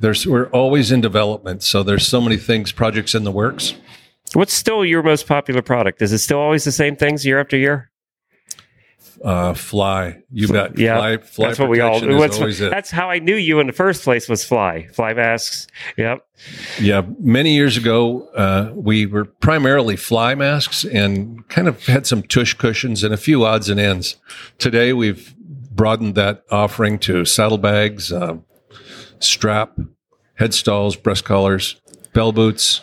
[0.00, 3.74] There's we're always in development, so there's so many things, projects in the works.
[4.32, 6.00] What's still your most popular product?
[6.00, 7.91] Is it still always the same things year after year?
[9.22, 10.20] Uh, fly.
[10.32, 10.76] You bet.
[10.76, 12.00] Yeah, fly, fly that's what we all.
[12.00, 14.88] That's, that's how I knew you in the first place was fly.
[14.88, 15.68] Fly masks.
[15.96, 16.26] Yep.
[16.80, 17.02] Yeah.
[17.20, 22.54] Many years ago, uh, we were primarily fly masks and kind of had some tush
[22.54, 24.16] cushions and a few odds and ends.
[24.58, 25.36] Today, we've
[25.70, 28.38] broadened that offering to saddlebags, uh,
[29.20, 29.78] strap,
[30.34, 31.80] head stalls, breast collars,
[32.12, 32.80] bell boots,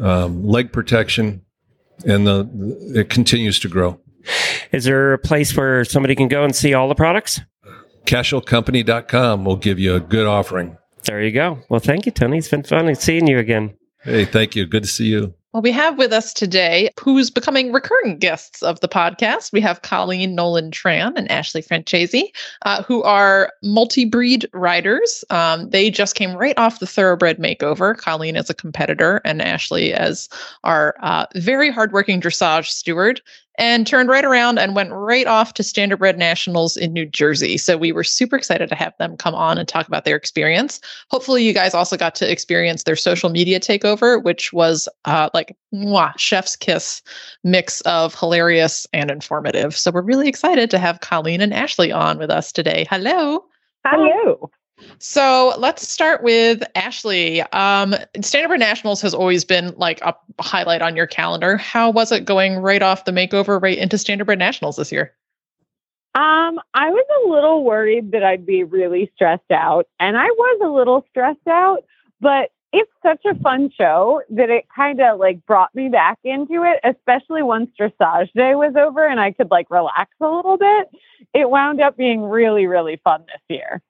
[0.00, 1.42] um, leg protection,
[2.04, 2.48] and the
[2.94, 4.00] it continues to grow.
[4.72, 7.40] Is there a place where somebody can go and see all the products?
[8.06, 10.76] CashelCompany.com will give you a good offering.
[11.04, 11.58] There you go.
[11.68, 12.38] Well, thank you, Tony.
[12.38, 13.74] It's been fun seeing you again.
[14.02, 14.66] Hey, thank you.
[14.66, 15.34] Good to see you.
[15.52, 19.52] Well, we have with us today who's becoming recurring guests of the podcast.
[19.52, 22.30] We have Colleen Nolan Tran and Ashley Francese,
[22.62, 25.24] uh, who are multi breed riders.
[25.28, 27.98] Um, they just came right off the thoroughbred makeover.
[27.98, 30.28] Colleen as a competitor, and Ashley as
[30.62, 33.20] our uh, very hardworking dressage steward
[33.58, 37.58] and turned right around and went right off to Standardbred Nationals in New Jersey.
[37.58, 40.80] So we were super excited to have them come on and talk about their experience.
[41.10, 45.56] Hopefully, you guys also got to experience their social media takeover, which was uh, like
[45.74, 47.02] mwah, chef's kiss
[47.44, 49.76] mix of hilarious and informative.
[49.76, 52.86] So we're really excited to have Colleen and Ashley on with us today.
[52.88, 53.44] Hello.
[53.84, 54.50] Hello.
[54.98, 57.42] So let's start with Ashley.
[57.52, 61.56] Um, Standardbred Nationals has always been like a highlight on your calendar.
[61.56, 65.12] How was it going right off the makeover right into Standardbred Nationals this year?
[66.14, 70.60] Um, I was a little worried that I'd be really stressed out, and I was
[70.64, 71.84] a little stressed out,
[72.20, 76.62] but it's such a fun show that it kind of like brought me back into
[76.62, 80.88] it, especially once dressage day was over and I could like relax a little bit.
[81.34, 83.82] It wound up being really, really fun this year.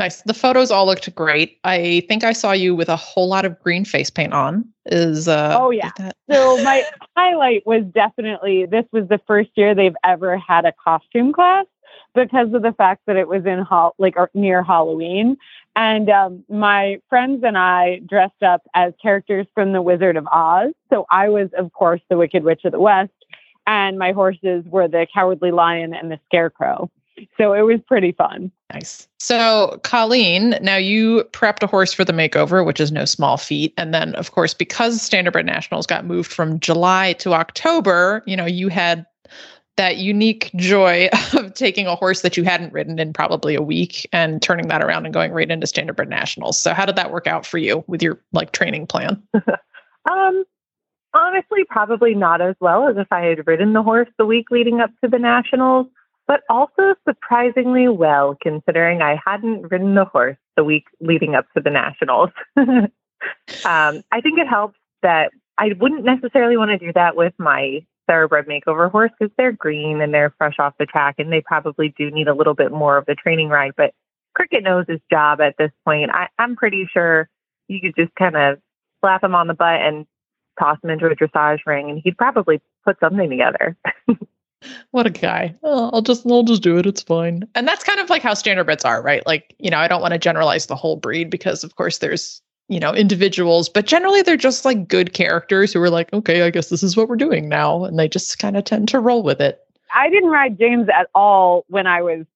[0.00, 0.22] Nice.
[0.22, 1.58] The photos all looked great.
[1.62, 4.64] I think I saw you with a whole lot of green face paint on.
[4.86, 5.90] Is uh Oh yeah.
[5.98, 6.86] That- so my
[7.18, 11.66] highlight was definitely this was the first year they've ever had a costume class
[12.14, 15.36] because of the fact that it was in ho- like near Halloween
[15.76, 20.72] and um, my friends and I dressed up as characters from the Wizard of Oz.
[20.88, 23.12] So I was of course the Wicked Witch of the West
[23.66, 26.90] and my horses were the Cowardly Lion and the Scarecrow.
[27.36, 28.50] So it was pretty fun.
[28.72, 29.08] Nice.
[29.18, 33.74] So, Colleen, now you prepped a horse for the makeover, which is no small feat.
[33.76, 38.46] And then, of course, because Standardbred Nationals got moved from July to October, you know,
[38.46, 39.06] you had
[39.76, 44.08] that unique joy of taking a horse that you hadn't ridden in probably a week
[44.12, 46.58] and turning that around and going right into Standardbred Nationals.
[46.58, 49.22] So, how did that work out for you with your like training plan?
[50.10, 50.44] um,
[51.14, 54.80] honestly, probably not as well as if I had ridden the horse the week leading
[54.80, 55.86] up to the Nationals
[56.30, 61.60] but also surprisingly well considering I hadn't ridden the horse the week leading up to
[61.60, 62.30] the Nationals.
[62.56, 62.88] um,
[63.64, 68.46] I think it helps that I wouldn't necessarily want to do that with my thoroughbred
[68.46, 72.12] makeover horse because they're green and they're fresh off the track and they probably do
[72.12, 73.72] need a little bit more of the training ride.
[73.76, 73.92] But
[74.36, 76.12] Cricket knows his job at this point.
[76.12, 77.28] I, I'm pretty sure
[77.66, 78.60] you could just kind of
[79.00, 80.06] slap him on the butt and
[80.60, 83.76] toss him into a dressage ring and he'd probably put something together.
[84.90, 85.54] What a guy.
[85.62, 86.86] Oh, I'll just I'll just do it.
[86.86, 87.44] It's fine.
[87.54, 89.26] And that's kind of like how standardbreds are, right?
[89.26, 92.42] Like, you know, I don't want to generalize the whole breed because of course there's,
[92.68, 96.50] you know, individuals, but generally they're just like good characters who are like, okay, I
[96.50, 97.84] guess this is what we're doing now.
[97.84, 99.60] And they just kind of tend to roll with it.
[99.94, 102.26] I didn't ride James at all when I was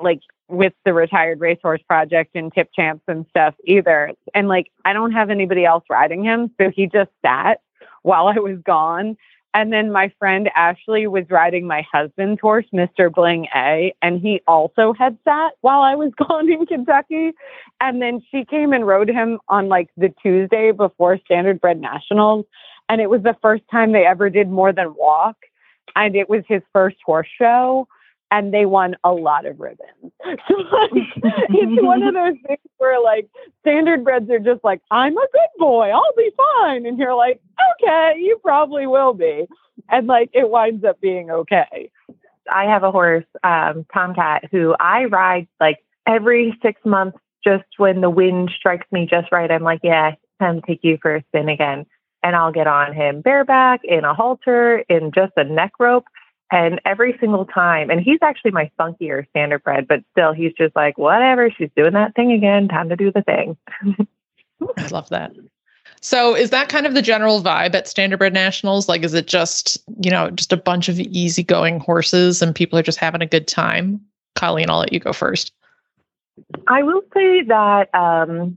[0.00, 4.12] like with the retired racehorse project and tip champs and stuff either.
[4.34, 6.50] And like I don't have anybody else riding him.
[6.60, 7.60] So he just sat
[8.02, 9.16] while I was gone.
[9.54, 13.12] And then my friend Ashley was riding my husband's horse, Mr.
[13.12, 17.32] Bling A, and he also had sat while I was gone in Kentucky.
[17.80, 22.44] And then she came and rode him on like the Tuesday before Standardbred Nationals.
[22.88, 25.36] And it was the first time they ever did more than walk.
[25.96, 27.88] And it was his first horse show
[28.30, 30.12] and they won a lot of ribbons.
[30.48, 33.28] So like, it's one of those things where like
[33.60, 36.84] standard standardbreds are just like, I'm a good boy, I'll be fine.
[36.84, 37.40] And you're like,
[37.80, 39.46] okay, you probably will be.
[39.88, 41.90] And like it winds up being okay.
[42.52, 48.00] I have a horse, um, Tomcat, who I ride like every six months just when
[48.00, 49.50] the wind strikes me just right.
[49.50, 51.86] I'm like, yeah, time to take you for a spin again.
[52.22, 56.04] And I'll get on him bareback in a halter, in just a neck rope
[56.50, 60.96] and every single time, and he's actually my funkier standardbred, but still, he's just like,
[60.96, 62.68] whatever, she's doing that thing again.
[62.68, 63.56] Time to do the thing.
[64.76, 65.32] I love that.
[66.00, 68.88] So, is that kind of the general vibe at Standardbred Nationals?
[68.88, 72.82] Like, is it just, you know, just a bunch of easygoing horses and people are
[72.82, 74.00] just having a good time?
[74.34, 75.52] Colleen, I'll let you go first.
[76.68, 78.56] I will say that um,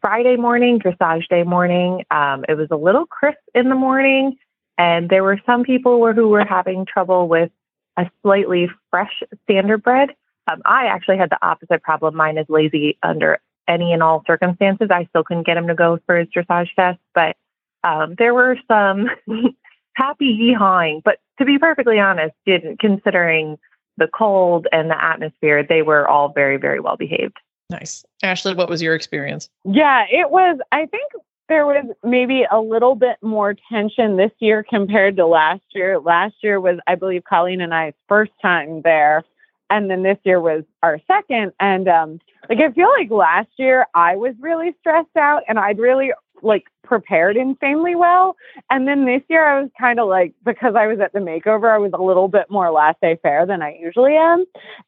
[0.00, 4.36] Friday morning, dressage day morning, um, it was a little crisp in the morning.
[4.78, 7.50] And there were some people were, who were having trouble with
[7.96, 10.08] a slightly fresh standardbred.
[10.50, 12.16] Um, I actually had the opposite problem.
[12.16, 14.88] Mine is lazy under any and all circumstances.
[14.90, 17.36] I still couldn't get him to go for his dressage test, but
[17.82, 19.08] um, there were some
[19.94, 21.02] happy yeehawing.
[21.04, 23.58] But to be perfectly honest, didn't considering
[23.96, 27.36] the cold and the atmosphere, they were all very, very well behaved.
[27.70, 28.04] Nice.
[28.22, 29.48] Ashley, what was your experience?
[29.64, 31.12] Yeah, it was, I think
[31.48, 35.98] there was maybe a little bit more tension this year compared to last year.
[35.98, 39.24] Last year was, I believe, Colleen and I's first time there.
[39.70, 41.52] And then this year was our second.
[41.60, 45.78] And um, like I feel like last year I was really stressed out and I'd
[45.78, 48.36] really like prepared insanely well.
[48.70, 51.74] And then this year I was kind of like because I was at the makeover,
[51.74, 54.44] I was a little bit more laissez faire than I usually am.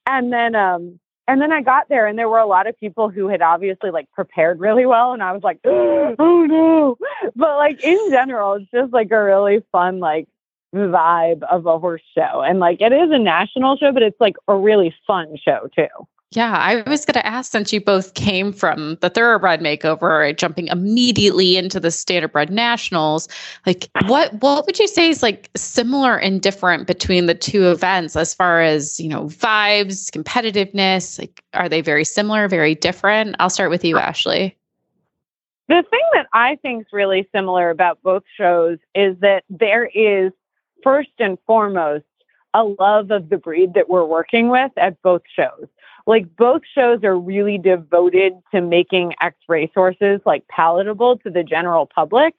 [0.06, 3.08] And then um and then I got there and there were a lot of people
[3.08, 6.96] who had obviously like prepared really well and I was like, oh no.
[7.34, 10.28] But like in general, it's just like a really fun like
[10.74, 12.42] vibe of a horse show.
[12.42, 15.88] And like it is a national show, but it's like a really fun show too.
[16.32, 20.66] Yeah, I was going to ask since you both came from the thoroughbred makeover, jumping
[20.66, 23.28] immediately into the standardbred nationals,
[23.64, 28.16] like what what would you say is like similar and different between the two events
[28.16, 33.36] as far as, you know, vibes, competitiveness, like are they very similar, very different?
[33.38, 34.56] I'll start with you, uh, Ashley.
[35.68, 40.32] The thing that I think is really similar about both shows is that there is
[40.82, 42.04] first and foremost
[42.52, 45.68] a love of the breed that we're working with at both shows
[46.06, 52.34] like both shows are really devoted to making ex-racehorses like palatable to the general public.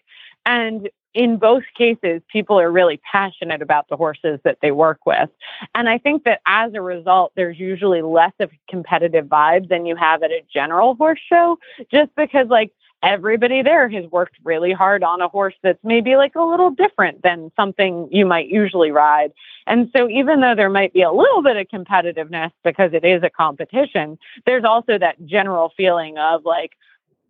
[0.45, 5.29] And in both cases, people are really passionate about the horses that they work with.
[5.73, 9.95] And I think that as a result, there's usually less of competitive vibe than you
[9.95, 11.57] have at a general horse show,
[11.91, 12.71] just because like
[13.03, 17.21] everybody there has worked really hard on a horse that's maybe like a little different
[17.21, 19.31] than something you might usually ride.
[19.65, 23.21] And so even though there might be a little bit of competitiveness because it is
[23.23, 26.71] a competition, there's also that general feeling of like,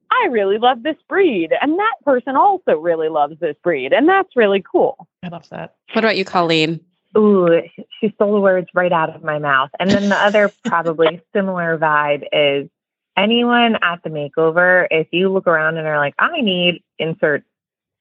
[0.09, 1.51] I really love this breed.
[1.61, 3.91] And that person also really loves this breed.
[3.91, 5.07] And that's really cool.
[5.23, 5.75] I love that.
[5.91, 6.79] What about you, Colleen?
[7.17, 7.61] Ooh,
[7.99, 9.69] she stole the words right out of my mouth.
[9.79, 12.69] And then the other probably similar vibe is
[13.17, 17.43] anyone at the makeover, if you look around and are like, I need insert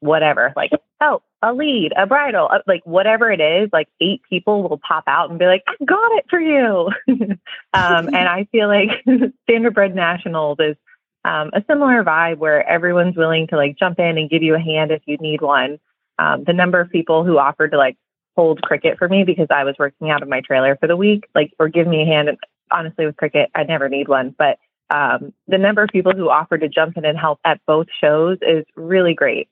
[0.01, 4.63] whatever, like, oh, a lead, a bridle, uh, like whatever it is, like eight people
[4.63, 6.91] will pop out and be like, I got it for you.
[7.09, 7.39] um,
[7.73, 9.05] and I feel like
[9.49, 10.77] Standardbred Nationals is
[11.25, 14.61] um, a similar vibe where everyone's willing to like jump in and give you a
[14.61, 15.79] hand if you need one.
[16.19, 17.97] Um, the number of people who offered to like
[18.37, 21.27] hold cricket for me because I was working out of my trailer for the week,
[21.35, 22.29] like, or give me a hand.
[22.29, 22.39] And
[22.71, 24.59] honestly, with cricket, I never need one, but
[24.91, 28.39] um, the number of people who offer to jump in and help at both shows
[28.43, 29.49] is really great.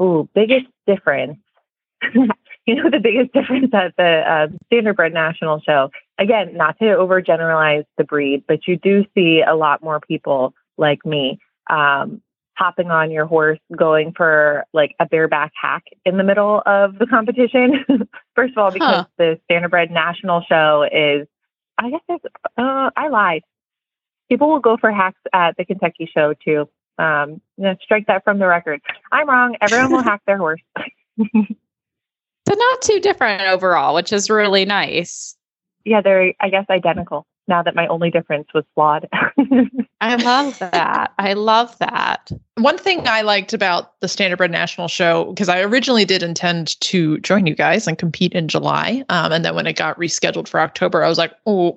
[0.00, 1.38] Ooh, biggest difference.
[2.66, 7.84] you know, the biggest difference at the uh, Standardbred National Show, again, not to overgeneralize
[7.98, 12.22] the breed, but you do see a lot more people like me um,
[12.54, 17.06] hopping on your horse, going for like a bareback hack in the middle of the
[17.06, 17.84] competition.
[18.34, 19.04] First of all, because huh.
[19.18, 21.26] the Standardbred National Show is,
[21.76, 22.24] I guess it's,
[22.56, 23.42] uh, I lied
[24.30, 26.68] people will go for hacks at the Kentucky show too.
[26.98, 28.80] Um, you know, strike that from the record.
[29.12, 29.56] I'm wrong.
[29.60, 30.60] Everyone will hack their horse.
[31.18, 35.36] so not too different overall, which is really nice.
[35.84, 39.08] Yeah, they're I guess identical now that my only difference was flawed.
[40.00, 41.12] I love that.
[41.18, 42.32] I love that.
[42.56, 47.18] One thing I liked about the Standardbred National Show, because I originally did intend to
[47.20, 49.04] join you guys and compete in July.
[49.08, 51.74] Um, and then when it got rescheduled for October, I was like, oh,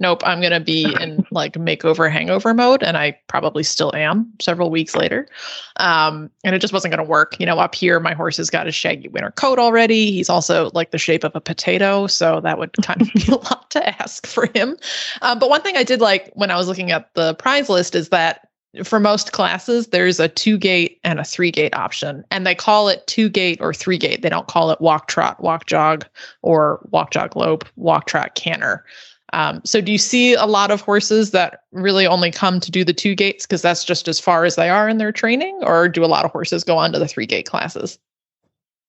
[0.00, 2.82] nope, I'm going to be in like makeover hangover mode.
[2.82, 5.28] And I probably still am several weeks later.
[5.76, 7.38] Um, and it just wasn't going to work.
[7.38, 10.12] You know, up here, my horse has got a shaggy winter coat already.
[10.12, 12.06] He's also like the shape of a potato.
[12.06, 14.76] So that would kind of be a lot to ask for him.
[15.22, 17.94] Um, but one thing I did like when I was looking at the prize list
[17.94, 18.48] is that
[18.84, 22.88] for most classes, there's a two gate and a three gate option, and they call
[22.88, 24.22] it two gate or three gate.
[24.22, 26.06] They don't call it walk trot, walk jog,
[26.42, 28.84] or walk jog lope, walk trot canter.
[29.32, 32.84] Um, so, do you see a lot of horses that really only come to do
[32.84, 35.88] the two gates because that's just as far as they are in their training, or
[35.88, 37.98] do a lot of horses go on to the three gate classes?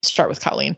[0.03, 0.77] Start with Colleen.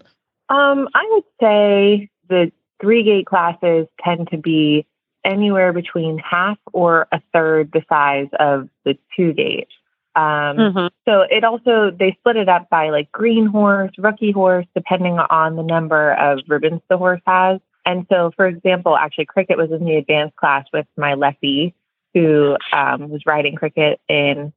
[0.49, 4.85] Um, I would say the three gate classes tend to be
[5.23, 9.67] anywhere between half or a third the size of the two gate.
[10.15, 10.87] Um, mm-hmm.
[11.07, 15.55] So it also, they split it up by like green horse, rookie horse, depending on
[15.55, 17.59] the number of ribbons the horse has.
[17.85, 21.73] And so, for example, actually, cricket was in the advanced class with my lefty
[22.13, 24.51] who um, was riding cricket in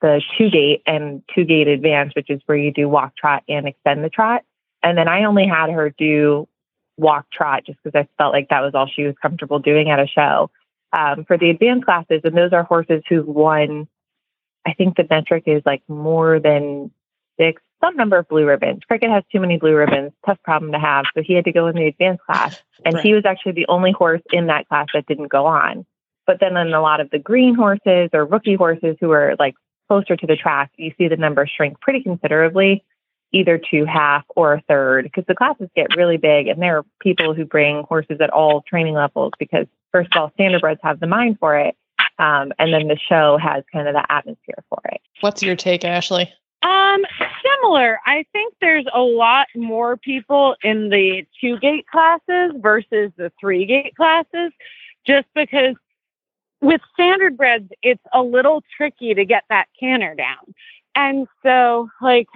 [0.00, 3.68] the two gate and two gate advance, which is where you do walk trot and
[3.68, 4.44] extend the trot.
[4.82, 6.48] And then I only had her do
[6.96, 9.98] walk trot just because I felt like that was all she was comfortable doing at
[9.98, 10.50] a show.
[10.92, 13.88] Um, for the advanced classes, and those are horses who've won,
[14.66, 16.90] I think the metric is like more than
[17.38, 18.82] six, some number of blue ribbons.
[18.86, 21.06] Cricket has too many blue ribbons, tough problem to have.
[21.14, 22.62] So he had to go in the advanced class.
[22.84, 23.02] And right.
[23.02, 25.86] he was actually the only horse in that class that didn't go on.
[26.26, 29.54] But then in a lot of the green horses or rookie horses who are like
[29.88, 32.84] closer to the track, you see the number shrink pretty considerably,
[33.32, 36.84] either to half or a third, because the classes get really big, and there are
[37.00, 41.06] people who bring horses at all training levels because, first of all, standardbreds have the
[41.06, 41.74] mind for it,
[42.18, 45.00] um, and then the show has kind of the atmosphere for it.
[45.20, 46.32] What's your take, Ashley?
[46.62, 47.02] Um,
[47.42, 47.98] similar.
[48.06, 53.66] I think there's a lot more people in the two gate classes versus the three
[53.66, 54.52] gate classes,
[55.06, 55.74] just because
[56.60, 60.54] with standardbreds, it's a little tricky to get that canter down.
[60.94, 62.28] And so, like,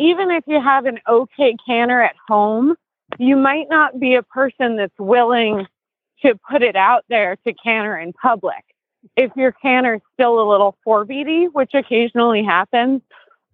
[0.00, 2.74] even if you have an okay canter at home,
[3.18, 5.66] you might not be a person that's willing
[6.22, 8.64] to put it out there to canter in public.
[9.16, 13.02] If your canter is still a little four-beaty, which occasionally happens,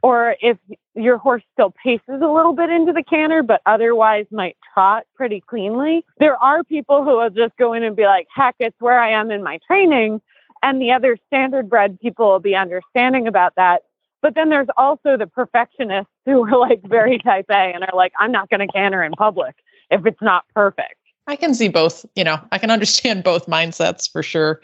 [0.03, 0.57] or if
[0.95, 5.41] your horse still paces a little bit into the canter, but otherwise might trot pretty
[5.41, 6.05] cleanly.
[6.19, 9.11] There are people who will just go in and be like, heck, it's where I
[9.11, 10.21] am in my training.
[10.63, 13.83] And the other standardbred people will be understanding about that.
[14.23, 18.13] But then there's also the perfectionists who are like very type A and are like,
[18.21, 19.57] I'm not going to canter in public
[19.91, 20.97] if it's not perfect.
[21.27, 24.61] I can see both, you know, I can understand both mindsets for sure.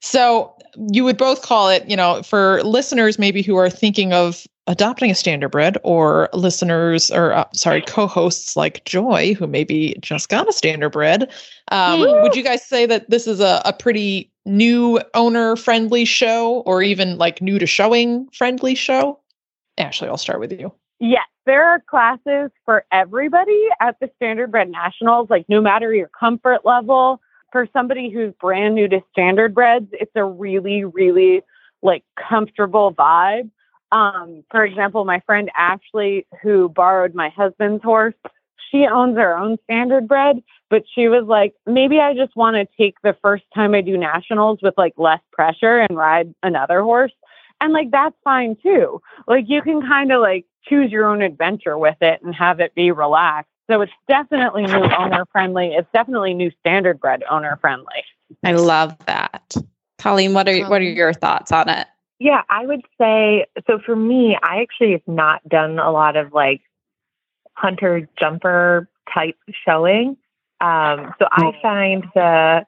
[0.00, 0.54] So
[0.90, 5.10] you would both call it, you know, for listeners maybe who are thinking of adopting
[5.10, 10.52] a standardbred or listeners or uh, sorry, co-hosts like Joy who maybe just got a
[10.52, 11.30] standardbred.
[11.72, 16.60] Um, would you guys say that this is a, a pretty new owner friendly show
[16.60, 19.18] or even like new to showing friendly show?
[19.78, 20.72] Ashley, I'll start with you.
[21.00, 26.64] Yes, there are classes for everybody at the Standardbred Nationals, like no matter your comfort
[26.64, 27.20] level.
[27.50, 31.40] For somebody who's brand new to standardbreds, it's a really, really
[31.82, 33.50] like comfortable vibe.
[33.90, 38.12] Um, for example, my friend Ashley, who borrowed my husband's horse,
[38.70, 42.96] she owns her own standardbred, but she was like, maybe I just want to take
[43.02, 47.12] the first time I do nationals with like less pressure and ride another horse.
[47.60, 49.00] And like, that's fine too.
[49.26, 52.74] Like, you can kind of like choose your own adventure with it and have it
[52.74, 53.50] be relaxed.
[53.70, 55.74] So it's definitely new owner friendly.
[55.74, 58.04] It's definitely new standard bred owner friendly.
[58.42, 59.54] I love that.
[59.98, 61.86] Colleen, what are what are your thoughts on it?
[62.18, 66.32] Yeah, I would say so for me, I actually have not done a lot of
[66.32, 66.62] like
[67.54, 69.36] hunter jumper type
[69.66, 70.16] showing.
[70.60, 72.64] Um, so I find the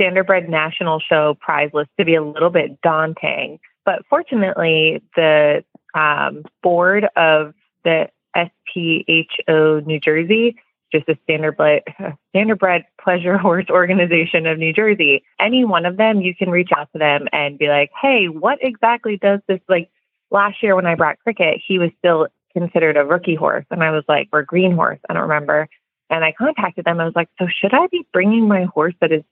[0.00, 3.60] standardbred national show prize list to be a little bit daunting.
[3.84, 5.64] But fortunately, the
[5.94, 7.54] um, board of
[7.84, 10.56] the SPHO New Jersey,
[10.92, 11.80] just a standardbred,
[12.34, 15.24] standardbred pleasure horse organization of New Jersey.
[15.40, 18.58] Any one of them, you can reach out to them and be like, hey, what
[18.60, 19.90] exactly does this like?
[20.30, 23.90] Last year when I brought Cricket, he was still considered a rookie horse, and I
[23.90, 25.68] was like, or green horse, I don't remember.
[26.08, 27.00] And I contacted them.
[27.00, 29.22] I was like, so should I be bringing my horse that is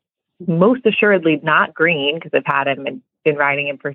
[0.46, 3.94] most assuredly not green because I've had him and been riding him for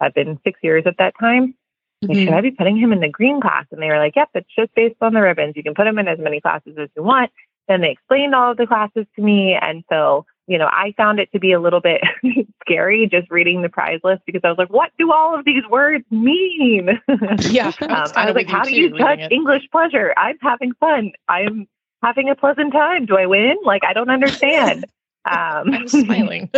[0.00, 1.54] I've been six years at that time.
[2.02, 2.24] Like, Mhm.
[2.24, 3.64] should I be putting him in the green class?
[3.72, 5.54] And they were like, yep, it's just based on the ribbons.
[5.56, 7.30] You can put him in as many classes as you want.
[7.68, 9.54] Then they explained all of the classes to me.
[9.54, 12.02] And so, you know, I found it to be a little bit
[12.60, 15.64] scary just reading the prize list because I was like, what do all of these
[15.70, 17.00] words mean?
[17.50, 17.72] Yeah.
[17.80, 20.12] um, I was like, how do you touch English pleasure?
[20.16, 21.12] I'm having fun.
[21.28, 21.66] I'm
[22.02, 23.06] having a pleasant time.
[23.06, 23.56] Do I win?
[23.64, 24.84] Like, I don't understand.
[25.28, 26.50] Um, I'm smiling.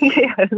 [0.00, 0.48] yes.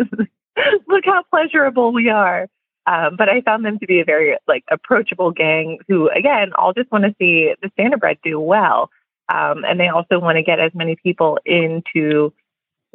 [0.89, 2.49] Look how pleasurable we are.
[2.87, 6.73] Um, but I found them to be a very like approachable gang who, again, all
[6.73, 8.91] just want to see the standardbred do well,
[9.29, 12.33] um, and they also want to get as many people into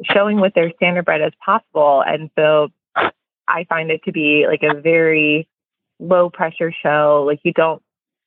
[0.02, 2.02] showing with their standardbred as possible.
[2.04, 2.70] And so,
[3.46, 5.46] I find it to be like a very
[6.00, 7.24] low pressure show.
[7.26, 7.82] Like you don't,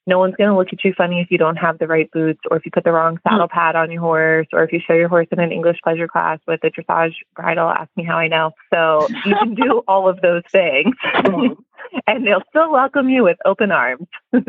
[0.08, 2.40] no one's going to look at you funny if you don't have the right boots,
[2.50, 3.54] or if you put the wrong saddle hmm.
[3.54, 6.40] pad on your horse, or if you show your horse in an English pleasure class
[6.48, 7.70] with a dressage bridle.
[7.70, 8.52] Ask me how I know.
[8.74, 10.96] So you can do all of those things,
[12.08, 14.08] and they'll still welcome you with open arms.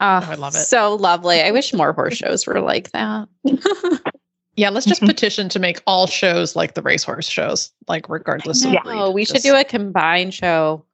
[0.00, 0.58] Oh, I love it.
[0.58, 1.42] So lovely.
[1.42, 3.28] I wish more horse shows were like that.
[4.56, 8.72] Yeah, let's just petition to make all shows like the racehorse shows, like regardless of
[8.72, 8.82] Yeah.
[8.82, 8.98] breed.
[8.98, 10.84] Oh, we should do a combined show.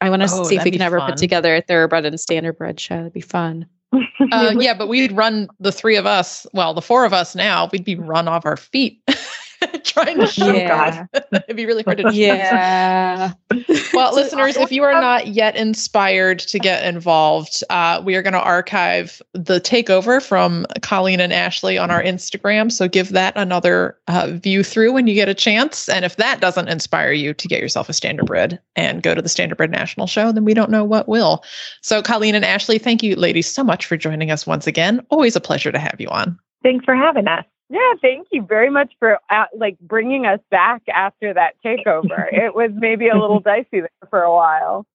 [0.00, 1.10] I want to Oh, see if we can ever fun.
[1.10, 2.96] put together a thoroughbred and standardbred show.
[2.96, 3.66] That'd be fun.
[4.32, 6.44] Uh, yeah, but we'd run the three of us.
[6.52, 7.68] Well, the four of us now.
[7.72, 9.00] We'd be run off our feet
[9.84, 10.52] trying to show.
[10.52, 11.06] Yeah.
[11.32, 12.08] It'd be really hard to.
[12.18, 13.32] Yeah.
[13.92, 18.32] Well, listeners, if you are not yet inspired to get involved, uh, we are going
[18.32, 22.72] to archive the takeover from Colleen and Ashley on our Instagram.
[22.72, 25.88] So give that another uh, view through when you get a chance.
[25.88, 29.22] And if that doesn't inspire you to get yourself a standard standardbred and go to
[29.22, 31.42] the standard Standardbred National Show, then we don't know what will.
[31.82, 35.04] So, Colleen and Ashley, thank you, ladies, so much for joining us once again.
[35.10, 36.38] Always a pleasure to have you on.
[36.62, 37.44] Thanks for having us.
[37.70, 42.26] Yeah, thank you very much for uh, like bringing us back after that takeover.
[42.32, 44.86] it was maybe a little dicey there for a while.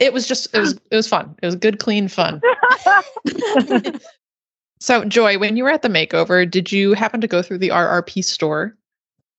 [0.00, 1.34] It was just it was it was fun.
[1.42, 2.40] It was good, clean fun.
[4.80, 7.68] so, Joy, when you were at the makeover, did you happen to go through the
[7.68, 8.76] RRP store?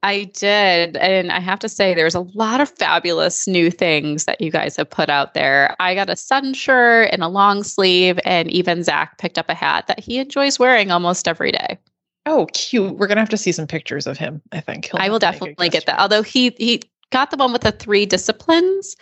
[0.03, 0.97] I did.
[0.97, 4.75] And I have to say, there's a lot of fabulous new things that you guys
[4.75, 5.77] have put out there.
[5.79, 9.53] I got a sun shirt and a long sleeve, and even Zach picked up a
[9.53, 11.79] hat that he enjoys wearing almost every day.
[12.25, 12.97] Oh, cute.
[12.97, 14.85] We're going to have to see some pictures of him, I think.
[14.85, 15.99] He'll I will definitely get that.
[15.99, 18.95] Although he he got the one with the three disciplines.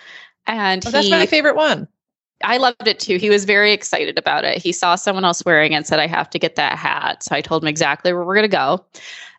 [0.48, 1.88] And oh, he, that's my favorite one.
[2.44, 3.18] I loved it too.
[3.18, 4.58] He was very excited about it.
[4.58, 7.24] He saw someone else wearing it and said, I have to get that hat.
[7.24, 8.84] So I told him exactly where we're going to go.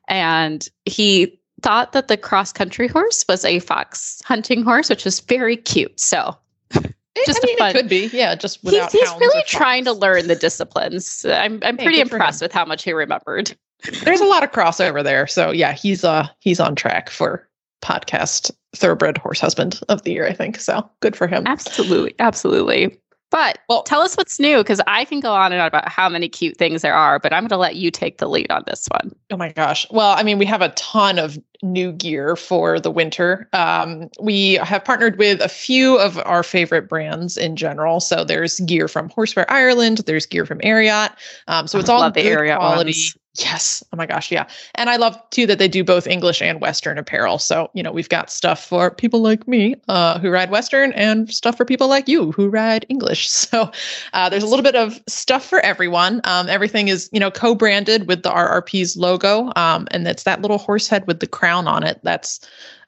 [0.08, 5.20] And he thought that the cross country horse was a fox hunting horse, which was
[5.20, 5.98] very cute.
[5.98, 6.36] So
[6.74, 6.80] eh,
[7.26, 8.34] just I mean, it could be, yeah.
[8.34, 11.24] Just without he's, he's really trying to learn the disciplines.
[11.28, 13.56] I'm I'm Hey, pretty impressed with how much he remembered.
[14.04, 15.26] There's a lot of crossover there.
[15.26, 17.48] So yeah, he's uh he's on track for
[17.82, 20.58] podcast thoroughbred horse husband of the year, I think.
[20.60, 21.44] So good for him.
[21.46, 22.98] Absolutely, absolutely.
[23.30, 26.08] But Well- tell us what's new because I can go on and on about how
[26.08, 28.62] many cute things there are, but I'm going to let you take the lead on
[28.66, 29.10] this one.
[29.30, 29.86] Oh my gosh.
[29.90, 33.48] Well, I mean, we have a ton of new gear for the winter.
[33.54, 38.00] Um, we have partnered with a few of our favorite brands in general.
[38.00, 41.12] So there's gear from Horseware Ireland, there's gear from Ariat.
[41.48, 42.88] Um, so it's all good Ariat quality.
[42.90, 43.16] ones.
[43.38, 43.82] Yes.
[43.90, 44.30] Oh my gosh.
[44.30, 44.46] Yeah.
[44.74, 47.38] And I love too that they do both English and Western apparel.
[47.38, 51.32] So, you know, we've got stuff for people like me uh, who ride Western and
[51.32, 53.30] stuff for people like you who ride English.
[53.52, 53.70] So
[54.14, 56.20] uh, there's a little bit of stuff for everyone.
[56.24, 59.52] Um, everything is, you know, co branded with the RRP's logo.
[59.56, 62.40] Um, and it's that little horse head with the crown on it that's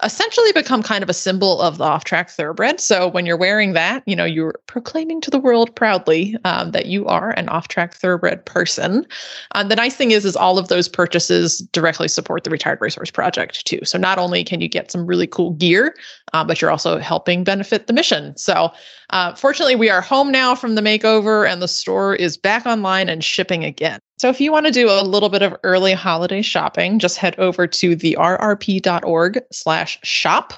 [0.05, 2.79] essentially become kind of a symbol of the off track thoroughbred.
[2.79, 6.87] So when you're wearing that, you know, you're proclaiming to the world proudly um, that
[6.87, 9.07] you are an off track thoroughbred person.
[9.53, 13.11] Uh, the nice thing is, is all of those purchases directly support the Retired Racehorse
[13.11, 13.81] Project too.
[13.85, 15.97] So not only can you get some really cool gear,
[16.35, 18.37] uh, but you're also helping benefit the mission.
[18.37, 18.73] So
[19.11, 23.09] uh, fortunately, we are home now from the makeover, and the store is back online
[23.09, 24.01] and shipping again.
[24.17, 27.37] So if you want to do a little bit of early holiday shopping, just head
[27.39, 30.55] over to the rrp.org slash shop.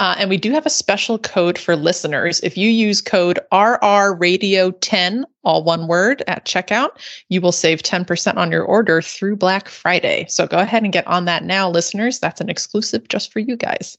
[0.00, 2.40] Uh, and we do have a special code for listeners.
[2.40, 6.98] If you use code RRRadio10, all one word, at checkout,
[7.28, 10.26] you will save 10% on your order through Black Friday.
[10.28, 12.18] So go ahead and get on that now, listeners.
[12.18, 13.96] That's an exclusive just for you guys.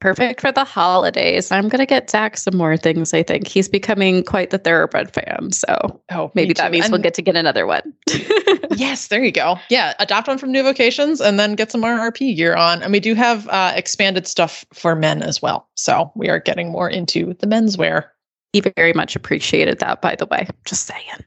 [0.00, 1.50] Perfect for the holidays.
[1.50, 3.48] I'm going to get Zach some more things, I think.
[3.48, 5.50] He's becoming quite the thoroughbred fan.
[5.50, 7.92] So Oh, maybe me that means we'll get to get another one.
[8.76, 9.58] yes, there you go.
[9.70, 12.80] Yeah, adopt one from New Vocations and then get some RRP gear on.
[12.80, 15.68] And we do have uh, expanded stuff for men as well.
[15.74, 18.04] So we are getting more into the menswear.
[18.52, 20.46] he very much appreciated that, by the way.
[20.64, 21.24] Just saying.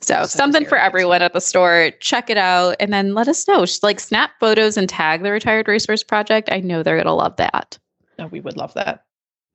[0.00, 1.90] So Just something for everyone at the store.
[2.00, 3.66] Check it out and then let us know.
[3.66, 6.48] Just, Like snap photos and tag the Retired Racehorse Project.
[6.52, 7.76] I know they're going to love that.
[8.18, 9.04] No, we would love that.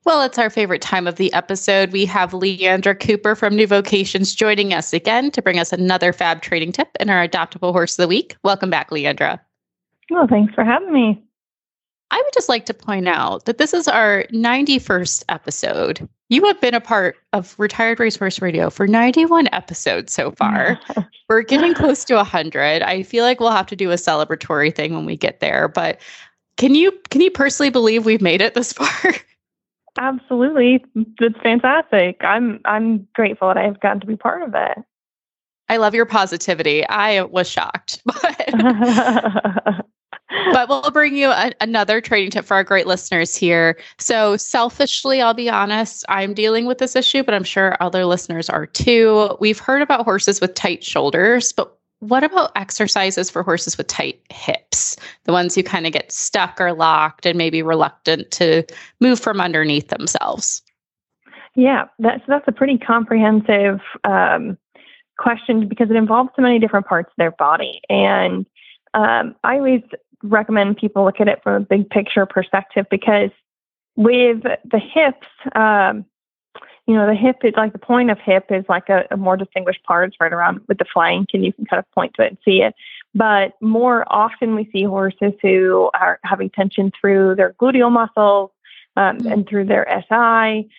[0.04, 1.92] Well, it's our favorite time of the episode.
[1.92, 6.42] We have Leandra Cooper from New Vocations joining us again to bring us another fab
[6.42, 8.36] trading tip and our adoptable horse of the week.
[8.44, 9.40] Welcome back, Leandra.
[10.10, 11.24] Well, thanks for having me.
[12.10, 16.10] I would just like to point out that this is our 91st episode.
[16.30, 20.80] You have been a part of Retired Racehorse Radio for 91 episodes so far.
[21.30, 22.82] We're getting close to 100.
[22.82, 26.02] I feel like we'll have to do a celebratory thing when we get there, but
[26.58, 29.14] can you can you personally believe we've made it this far?
[30.00, 32.18] Absolutely, it's fantastic.
[32.22, 34.78] I'm I'm grateful that I've gotten to be part of it.
[35.70, 36.86] I love your positivity.
[36.88, 38.16] I was shocked, but
[40.54, 43.78] but we'll bring you a, another trading tip for our great listeners here.
[43.98, 48.50] So, selfishly, I'll be honest, I'm dealing with this issue, but I'm sure other listeners
[48.50, 49.38] are too.
[49.40, 54.20] We've heard about horses with tight shoulders, but what about exercises for horses with tight
[54.32, 54.98] hips?
[55.26, 58.66] The ones who kind of get stuck or locked and maybe reluctant to
[59.00, 60.64] move from underneath themselves.
[61.56, 64.58] yeah, that's that's a pretty comprehensive um,
[65.18, 68.48] question because it involves so many different parts of their body, and
[68.96, 69.84] um, I always
[70.24, 73.30] recommend people look at it from a big picture perspective because
[73.96, 76.06] with the hips, um,
[76.88, 79.38] you know, the hip is like the point of hip is like a, a more
[79.38, 80.10] distinguished part.
[80.10, 82.38] It's right around with the flank, and you can kind of point to it and
[82.44, 82.74] see it.
[83.14, 88.52] But more often, we see horses who are having tension through their gluteal muscles
[88.98, 89.32] um, Mm.
[89.32, 90.70] and through their SI.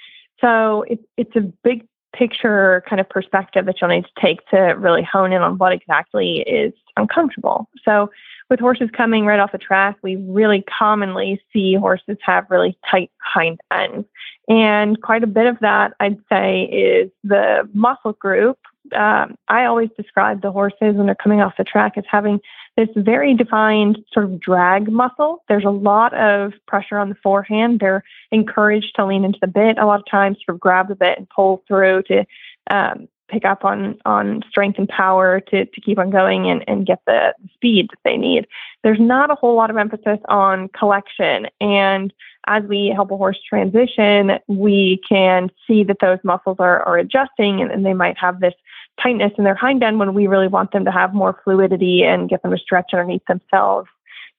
[0.40, 4.59] So it, it's a big picture kind of perspective that you'll need to take to
[4.59, 7.68] really hone in on what exactly is uncomfortable.
[7.84, 8.11] So
[8.51, 13.11] with horses coming right off the track, we really commonly see horses have really tight
[13.20, 14.07] hind ends.
[14.49, 18.59] And quite a bit of that, I'd say, is the muscle group
[18.97, 22.40] um, I always describe the horses when they're coming off the track as having
[22.76, 25.45] this very defined sort of drag muscle.
[25.49, 27.80] There's a lot of pressure on the forehand.
[27.80, 30.95] They're encouraged to lean into the bit a lot of times, sort of grab the
[30.95, 32.24] bit and pull through to
[32.70, 36.87] um, pick up on on strength and power to to keep on going and, and
[36.87, 38.47] get the speed that they need.
[38.83, 41.47] There's not a whole lot of emphasis on collection.
[41.61, 42.12] And
[42.47, 47.61] as we help a horse transition, we can see that those muscles are, are adjusting
[47.61, 48.55] and, and they might have this
[49.01, 52.29] tightness in their hind end when we really want them to have more fluidity and
[52.29, 53.89] get them to stretch underneath themselves.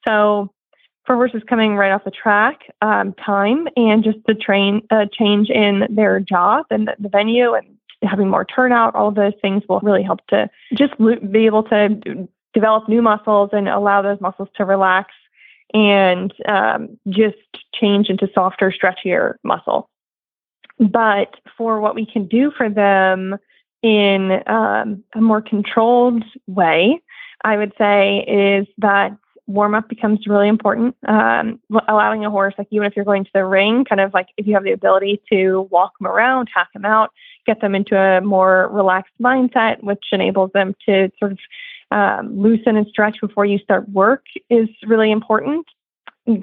[0.06, 0.52] So
[1.06, 5.50] for horses coming right off the track, um, time and just the train uh, change
[5.50, 7.73] in their job and the, the venue and
[8.04, 12.28] having more turnout, all of those things will really help to just be able to
[12.54, 15.12] develop new muscles and allow those muscles to relax
[15.74, 17.38] and um, just
[17.74, 19.90] change into softer, stretchier muscle.
[20.80, 23.38] But for what we can do for them
[23.82, 27.02] in um, a more controlled way,
[27.44, 29.18] I would say is that
[29.48, 30.96] warm up becomes really important.
[31.08, 34.28] Um, allowing a horse, like even if you're going to the ring, kind of like
[34.38, 37.12] if you have the ability to walk them around, hack them out,
[37.46, 41.40] get them into a more relaxed mindset, which enables them to sort of
[41.92, 45.66] um, loosen and stretch before you start work is really important.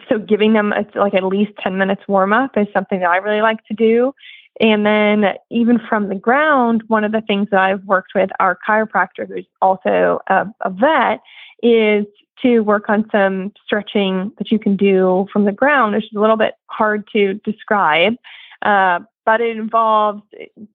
[0.09, 3.17] So giving them a, like at least 10 minutes warm up is something that I
[3.17, 4.13] really like to do.
[4.61, 8.59] And then even from the ground, one of the things that I've worked with our
[8.69, 11.21] chiropractor, who's also a, a vet,
[11.63, 12.05] is
[12.43, 16.21] to work on some stretching that you can do from the ground, which is a
[16.21, 18.15] little bit hard to describe.
[18.63, 20.23] Uh, but it involves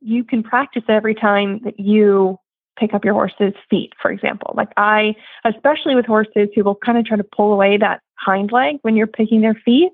[0.01, 2.38] you can practice every time that you
[2.78, 4.53] pick up your horse's feet, for example.
[4.55, 8.51] Like I, especially with horses who will kind of try to pull away that hind
[8.51, 9.91] leg when you're picking their feet,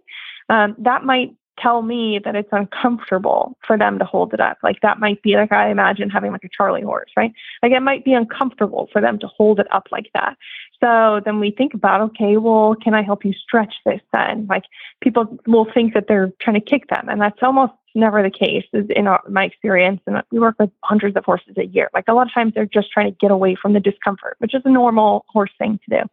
[0.50, 4.58] um, that might tell me that it's uncomfortable for them to hold it up.
[4.64, 7.34] Like that might be like I imagine having like a Charlie horse, right?
[7.62, 10.38] Like it might be uncomfortable for them to hold it up like that.
[10.84, 14.48] So then we think about, okay, well, can I help you stretch this then?
[14.50, 14.64] Like
[15.02, 18.66] people will think that they're trying to kick them, and that's almost never the case
[18.74, 20.02] is in our, my experience.
[20.08, 21.90] And we work with hundreds of horses a year.
[21.94, 24.56] Like a lot of times they're just trying to get away from the discomfort, which
[24.56, 26.10] is a normal horse thing to do.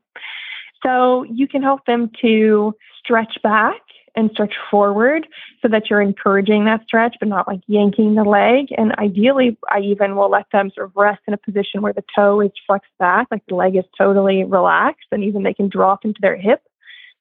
[0.82, 3.80] So you can help them to stretch back
[4.18, 5.28] and stretch forward
[5.62, 8.66] so that you're encouraging that stretch, but not like yanking the leg.
[8.76, 12.02] And ideally, I even will let them sort of rest in a position where the
[12.16, 16.04] toe is flexed back, like the leg is totally relaxed, and even they can drop
[16.04, 16.62] into their hip.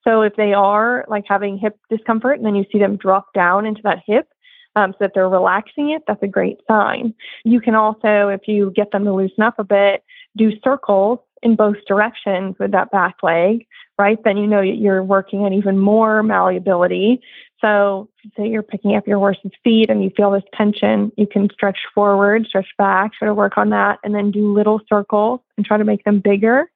[0.04, 3.68] So if they are like having hip discomfort and then you see them drop down
[3.68, 4.28] into that hip,
[4.76, 7.14] um, so that they're relaxing it, that's a great sign.
[7.44, 10.04] You can also, if you get them to loosen up a bit,
[10.36, 13.66] do circles in both directions with that back leg
[13.98, 14.20] right?
[14.24, 17.22] Then you know you're working on even more malleability.
[17.60, 21.50] So, say you're picking up your horse's feet and you feel this tension, you can
[21.52, 25.66] stretch forward, stretch back, try to work on that, and then do little circles and
[25.66, 26.70] try to make them bigger.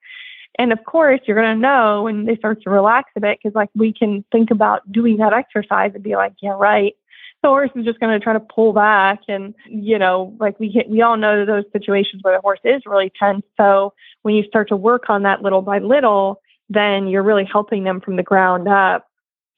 [0.58, 3.56] And of course, you're going to know when they start to relax a bit because,
[3.56, 6.96] like, we can think about doing that exercise and be like, yeah, right.
[7.44, 10.84] The horse is just going to try to pull back, and you know, like we
[10.88, 13.44] we all know those situations where the horse is really tense.
[13.58, 17.84] So when you start to work on that little by little, then you're really helping
[17.84, 19.08] them from the ground up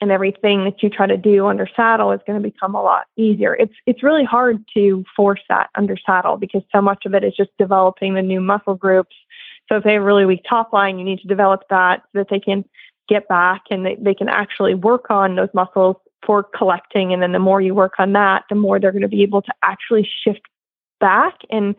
[0.04, 3.06] and everything that you try to do under saddle is going to become a lot
[3.16, 3.56] easier.
[3.56, 7.36] It's it's really hard to force that under saddle because so much of it is
[7.36, 9.16] just developing the new muscle groups.
[9.70, 12.20] So if they have a really weak top line, you need to develop that so
[12.20, 12.66] that they can
[13.08, 15.96] get back and they, they can actually work on those muscles
[16.26, 17.14] for collecting.
[17.14, 19.42] And then the more you work on that, the more they're going to be able
[19.42, 20.42] to actually shift
[21.00, 21.76] back and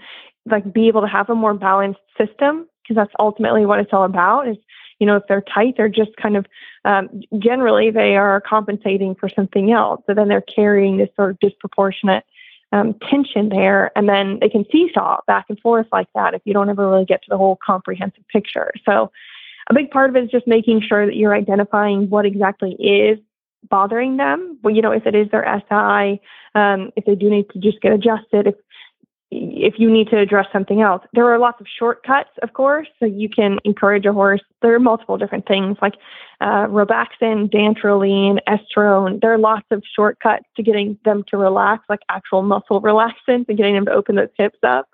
[0.46, 4.04] like be able to have a more balanced system because that's ultimately what it's all
[4.04, 4.56] about is
[4.98, 6.46] you know, if they're tight, they're just kind of
[6.84, 10.02] um, generally they are compensating for something else.
[10.06, 12.24] So then they're carrying this sort of disproportionate
[12.72, 16.52] um, tension there, and then they can seesaw back and forth like that if you
[16.52, 18.72] don't ever really get to the whole comprehensive picture.
[18.84, 19.10] So
[19.70, 23.18] a big part of it is just making sure that you're identifying what exactly is
[23.68, 24.58] bothering them.
[24.62, 26.20] Well, you know, if it is their SI,
[26.54, 28.54] um, if they do need to just get adjusted, if
[29.34, 31.02] if you need to address something else.
[31.12, 34.42] There are lots of shortcuts, of course, so you can encourage a horse.
[34.62, 35.94] There are multiple different things like
[36.40, 39.20] uh, Robaxin, Dantrolene, Estrone.
[39.20, 43.56] There are lots of shortcuts to getting them to relax, like actual muscle relaxants and
[43.56, 44.88] getting them to open those hips up.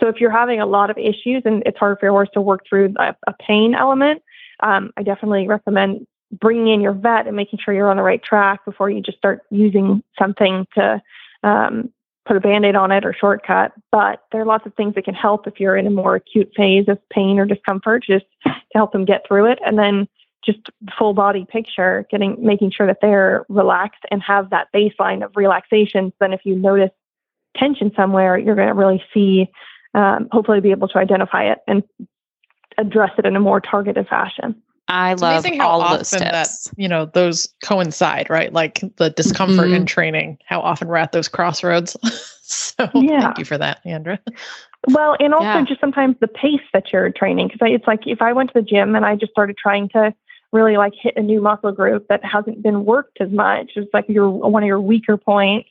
[0.00, 2.40] So if you're having a lot of issues and it's hard for your horse to
[2.40, 4.22] work through a, a pain element,
[4.60, 8.22] um, I definitely recommend bringing in your vet and making sure you're on the right
[8.22, 11.02] track before you just start using something to
[11.42, 11.90] um,
[12.26, 13.72] put a band-aid on it or shortcut.
[13.90, 16.52] But there are lots of things that can help if you're in a more acute
[16.56, 19.58] phase of pain or discomfort just to help them get through it.
[19.64, 20.08] And then
[20.44, 25.32] just full body picture getting making sure that they're relaxed and have that baseline of
[25.34, 26.12] relaxation.
[26.20, 26.90] Then if you notice
[27.56, 29.48] tension somewhere you're going to really see
[29.94, 31.82] um, hopefully be able to identify it and
[32.78, 34.54] address it in a more targeted fashion.
[34.90, 38.52] I It's love amazing how all often those that you know those coincide, right?
[38.52, 39.74] Like the discomfort Mhm.
[39.76, 40.38] in training.
[40.46, 41.96] How often we're at those crossroads.
[42.42, 43.20] so Yeah.
[43.20, 44.18] thank you for that, Leandra.
[44.88, 45.64] Well, and also Yeah.
[45.64, 48.66] just sometimes the pace that you're training, because it's like if I went to the
[48.66, 50.12] gym and I just started trying to
[50.52, 54.06] really like hit a new muscle group that hasn't been worked as much, it's like
[54.08, 55.68] your one of your weaker points,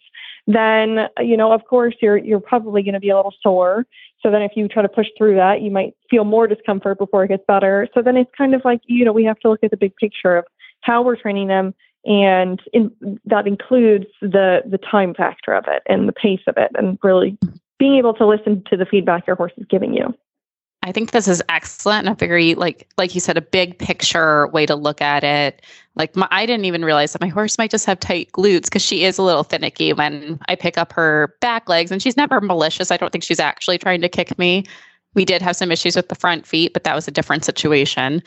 [0.50, 3.86] then you know of course you're you're probably going to be a little sore.
[4.22, 7.24] So then if you try to push through that, you might feel more discomfort before
[7.24, 7.88] it gets better.
[7.94, 9.96] So then it's kind of like you know we have to look at the big
[9.96, 10.46] picture of
[10.82, 11.74] how we're training them
[12.06, 12.92] and in,
[13.26, 17.38] that includes the the time factor of it and the pace of it and really
[17.78, 20.14] being able to listen to the feedback your horse is giving you.
[20.82, 24.48] I think this is excellent and a very like like you said a big picture
[24.48, 25.62] way to look at it.
[25.96, 28.82] Like my, I didn't even realize that my horse might just have tight glutes because
[28.82, 32.40] she is a little finicky when I pick up her back legs and she's never
[32.40, 32.92] malicious.
[32.92, 34.64] I don't think she's actually trying to kick me.
[35.16, 38.24] We did have some issues with the front feet, but that was a different situation.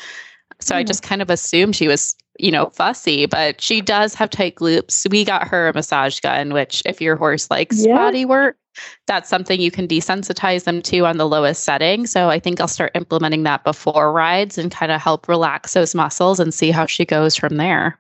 [0.61, 0.87] So I hmm.
[0.87, 5.09] just kind of assumed she was, you know, fussy, but she does have tight glutes.
[5.11, 7.97] We got her a massage gun, which if your horse likes Yeah.
[7.97, 8.57] body work,
[9.07, 12.07] that's something you can desensitize them to on the lowest setting.
[12.07, 15.95] So I think I'll start implementing that before rides and kind of help relax those
[15.95, 17.99] muscles and see how she goes from there.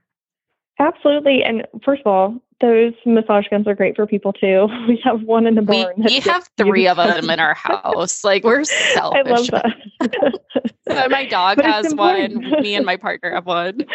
[0.79, 1.43] Absolutely.
[1.45, 4.69] And first of all, those massage guns are great for people too.
[4.89, 5.95] We have one in the barn.
[5.99, 8.23] that we have three of them in our house.
[8.25, 9.51] Like we're I selfish.
[9.51, 9.63] love
[10.01, 10.41] that.
[10.91, 12.39] Uh, my dog But has one.
[12.61, 13.87] Me and my partner have one.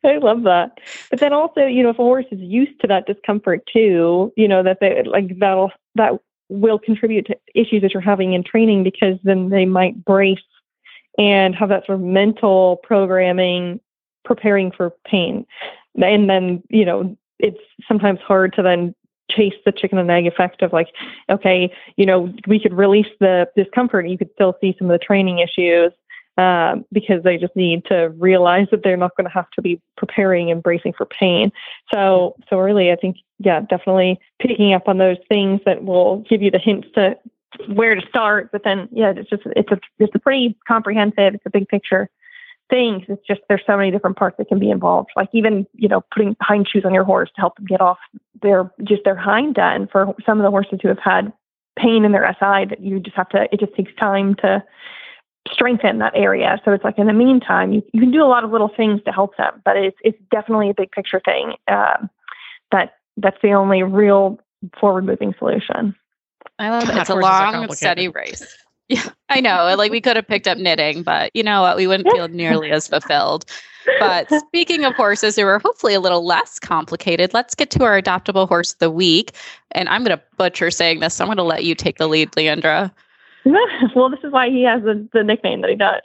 [0.04, 0.78] I love that.
[1.10, 4.48] But then also, you know, if a horse is used to that discomfort too, you
[4.48, 6.12] know, that they like that'll that
[6.48, 10.38] will contribute to issues that you're having in training because then they might brace
[11.16, 13.80] and have that sort of mental programming
[14.24, 15.46] preparing for pain.
[16.00, 18.94] And then, you know, it's sometimes hard to then
[19.30, 20.88] chase the chicken and egg effect of like,
[21.30, 24.98] okay, you know, we could release the discomfort and you could still see some of
[24.98, 25.92] the training issues
[26.38, 29.80] um, because they just need to realize that they're not going to have to be
[29.96, 31.52] preparing and bracing for pain.
[31.92, 36.42] So, so really, I think, yeah, definitely picking up on those things that will give
[36.42, 37.16] you the hints to
[37.68, 38.52] where to start.
[38.52, 42.08] But then, yeah, it's just it's a it's a pretty comprehensive, it's a big picture
[42.70, 43.04] thing.
[43.08, 45.10] It's just there's so many different parts that can be involved.
[45.16, 47.98] Like even you know putting hind shoes on your horse to help them get off
[48.40, 51.32] their just their hind end for some of the horses who have had
[51.78, 53.48] pain in their SI that you just have to.
[53.52, 54.62] It just takes time to
[55.48, 56.60] strengthen that area.
[56.64, 59.00] So it's like in the meantime, you, you can do a lot of little things
[59.04, 61.54] to help them, but it's it's definitely a big picture thing.
[61.68, 62.10] Um,
[62.72, 64.38] that that's the only real
[64.78, 65.94] forward moving solution.
[66.58, 66.96] I love it.
[66.96, 68.46] It's a long, steady race.
[68.88, 69.72] Yeah, I know.
[69.78, 71.76] Like we could have picked up knitting, but you know what?
[71.76, 73.44] We wouldn't feel nearly as fulfilled.
[74.00, 78.02] But speaking of horses who are hopefully a little less complicated, let's get to our
[78.02, 79.32] adoptable horse of the week.
[79.70, 82.08] And I'm going to butcher saying this, so I'm going to let you take the
[82.08, 82.90] lead, Leandra.
[83.94, 86.02] well, this is why he has the, the nickname that he does.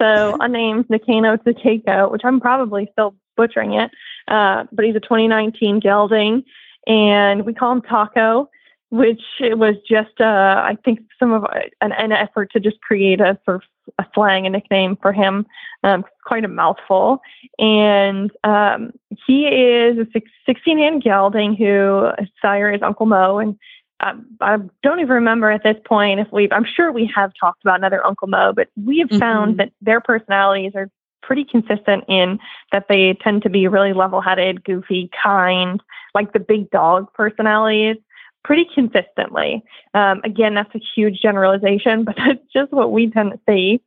[0.00, 3.90] So unnamed Nakano Takeko, which I'm probably still butchering it,
[4.28, 6.44] uh, but he's a 2019 gelding,
[6.86, 8.48] and we call him Taco,
[8.90, 11.44] which it was just uh, I think some of
[11.80, 13.62] an, an effort to just create a sort of
[13.98, 15.46] a slang, a nickname for him.
[15.82, 17.20] Um, quite a mouthful,
[17.58, 18.92] and um,
[19.26, 20.06] he is a
[20.46, 23.58] 16 hand gelding who his sire is Uncle Mo, and
[24.00, 27.62] um, I don't even remember at this point if we've, I'm sure we have talked
[27.62, 29.20] about another Uncle Mo, but we have Mhm.
[29.20, 30.90] found that their personalities are
[31.22, 32.38] pretty consistent in
[32.70, 35.82] that they tend to be really level headed, goofy, kind,
[36.14, 37.96] like the big dog personalities
[38.44, 39.62] pretty consistently.
[39.94, 43.80] Um, again, that's a huge generalization, but that's just what we tend to see.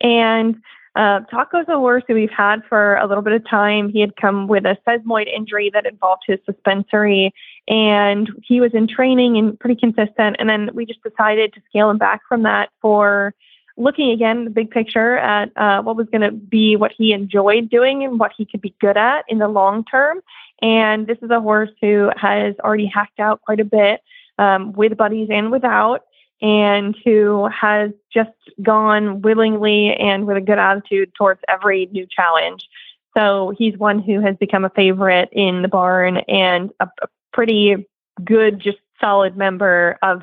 [0.00, 0.56] And
[0.96, 3.88] uh, Taco's a horse who we've had for a little bit of time.
[3.88, 7.34] He had come with a sesamoid injury that involved his suspensory,
[7.66, 10.36] and he was in training and pretty consistent.
[10.38, 13.34] And then we just decided to scale him back from that for
[13.76, 17.68] looking again the big picture at uh, what was going to be what he enjoyed
[17.68, 20.20] doing and what he could be good at in the long term.
[20.62, 24.00] And this is a horse who has already hacked out quite a bit
[24.38, 26.04] um, with buddies and without,
[26.42, 28.30] and who has just
[28.62, 32.68] gone willingly and with a good attitude towards every new challenge.
[33.16, 37.86] So he's one who has become a favorite in the barn and a, a pretty
[38.24, 40.22] good, just solid member of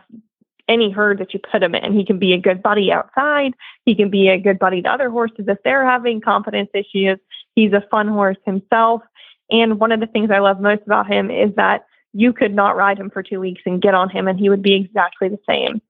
[0.68, 1.94] any herd that you put him in.
[1.94, 3.54] He can be a good buddy outside.
[3.86, 7.20] He can be a good buddy to other horses if they're having confidence issues.
[7.56, 9.02] He's a fun horse himself.
[9.50, 12.76] And one of the things I love most about him is that you could not
[12.76, 15.40] ride him for two weeks and get on him and he would be exactly the
[15.48, 15.82] same.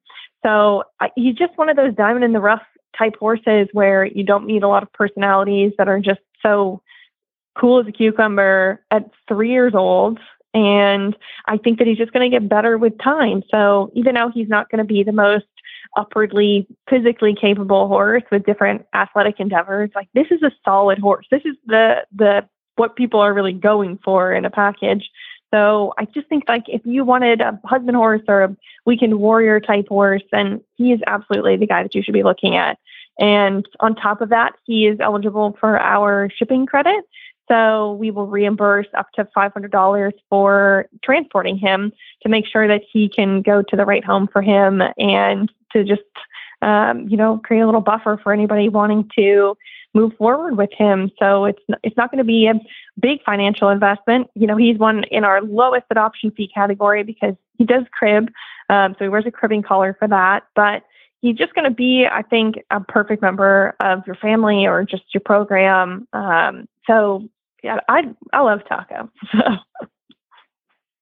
[0.43, 0.83] So
[1.15, 2.63] he's just one of those diamond in the rough
[2.97, 6.81] type horses where you don't need a lot of personalities that are just so
[7.59, 10.19] cool as a cucumber at three years old
[10.53, 11.15] And
[11.45, 13.43] I think that he's just going to get better with time.
[13.51, 15.45] So even though he's not going to be the most
[15.97, 21.25] upwardly physically capable horse with different athletic endeavors, like this is a solid horse.
[21.31, 25.09] This is the the what people are really going for in a package.
[25.53, 29.59] So I just think like if you wanted a husband horse or a weekend warrior
[29.59, 32.77] type horse, then he is absolutely the guy that you should be looking at.
[33.19, 37.03] And on top of that, he is eligible for our shipping credit.
[37.49, 41.91] So we will reimburse up to $500 for transporting him
[42.23, 45.83] to make sure that he can go to the right home for him and to
[45.83, 46.01] just,
[46.61, 49.57] um, you know, create a little buffer for anybody wanting to
[49.93, 51.11] move forward with him.
[51.19, 52.53] So it's it's not going to be a
[52.99, 54.29] big financial investment.
[54.35, 58.31] You know, he's one in our lowest adoption fee category because he does crib,
[58.69, 60.43] um, so he wears a cribbing collar for that.
[60.55, 60.83] But
[61.21, 65.03] he's just going to be, I think, a perfect member of your family or just
[65.13, 66.07] your program.
[66.13, 67.29] Um, so
[67.63, 69.09] yeah, I I love Taco.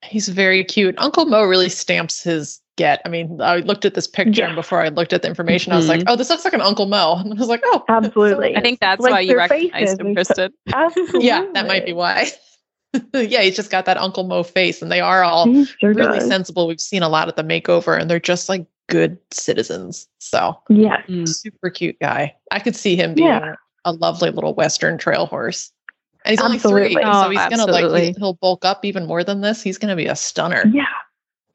[0.01, 0.95] He's very cute.
[0.97, 3.01] Uncle Mo really stamps his get.
[3.05, 4.47] I mean, I looked at this picture yeah.
[4.47, 5.75] and before I looked at the information, mm-hmm.
[5.75, 6.09] I was like, mm-hmm.
[6.09, 7.17] oh, this looks like an Uncle Mo.
[7.19, 8.55] And I was like, oh, absolutely.
[8.55, 10.53] I think that's like why you recognize him, Kristen.
[10.73, 11.25] Absolutely.
[11.27, 12.31] yeah, that might be why.
[13.13, 16.27] yeah, he's just got that Uncle Mo face, and they are all sure really does.
[16.27, 16.65] sensible.
[16.65, 20.07] We've seen a lot of the makeover, and they're just like good citizens.
[20.19, 22.35] So, yeah, super cute guy.
[22.51, 23.55] I could see him being yeah.
[23.85, 25.71] a lovely little Western trail horse.
[26.25, 26.81] And he's absolutely.
[26.81, 27.81] only three, oh, so he's absolutely.
[27.81, 29.61] gonna like he'll bulk up even more than this.
[29.61, 30.63] He's gonna be a stunner.
[30.71, 30.85] Yeah.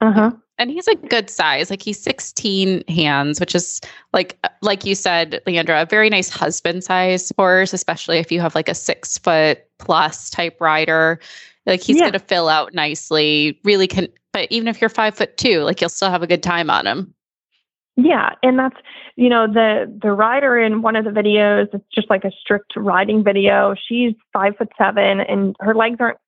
[0.01, 1.71] Uh huh and he's a good size.
[1.71, 3.81] Like he's 16 hands which is
[4.13, 8.55] like like you said leandra a very nice husband size horse especially if you have
[8.55, 11.21] like a six foot plus type rider.
[11.67, 12.03] Like he's yeah.
[12.03, 13.59] going to fill out nicely.
[13.65, 16.43] Really can but even if you're five foot two like you'll still have a good
[16.43, 17.15] time on him.
[17.97, 18.77] Yeah and that's
[19.17, 22.75] you know the the rider in one of the videos it's just like a strict
[22.77, 23.75] riding video.
[23.89, 26.19] She's five foot seven and her legs aren't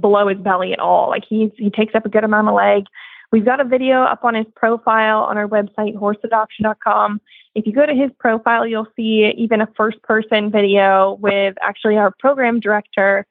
[0.00, 1.08] below his belly at all.
[1.08, 2.84] Like he's he takes up a good amount of leg
[3.32, 7.20] We've got a video up on his profile on our website, horseadoption.com.
[7.54, 11.96] If you go to his profile, you'll see even a first person video with actually
[11.96, 13.26] our program director,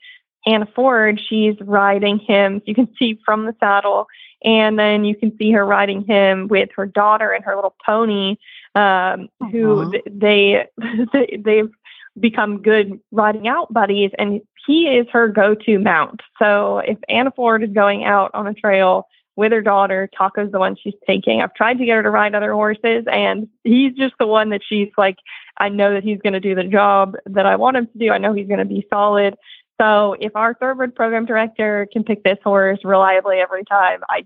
[0.46, 1.20] Anna Ford.
[1.20, 2.62] She's riding him.
[2.66, 4.08] You can see from the saddle.
[4.44, 8.38] And then you can see her riding him with her daughter and her little pony,
[8.76, 10.00] um, who uh-huh.
[10.10, 10.66] they,
[11.14, 11.72] they, they've
[12.18, 14.12] become good riding out buddies.
[14.18, 16.22] And he is her go to mount.
[16.38, 19.08] So if Anna Ford is going out on a trail,
[19.40, 20.10] with her daughter.
[20.14, 21.42] Taco's the one she's taking.
[21.42, 24.60] I've tried to get her to ride other horses, and he's just the one that
[24.68, 25.16] she's like,
[25.58, 28.12] I know that he's going to do the job that I want him to do.
[28.12, 29.36] I know he's going to be solid.
[29.80, 34.26] So if our thoroughbred program director can pick this horse reliably every time, I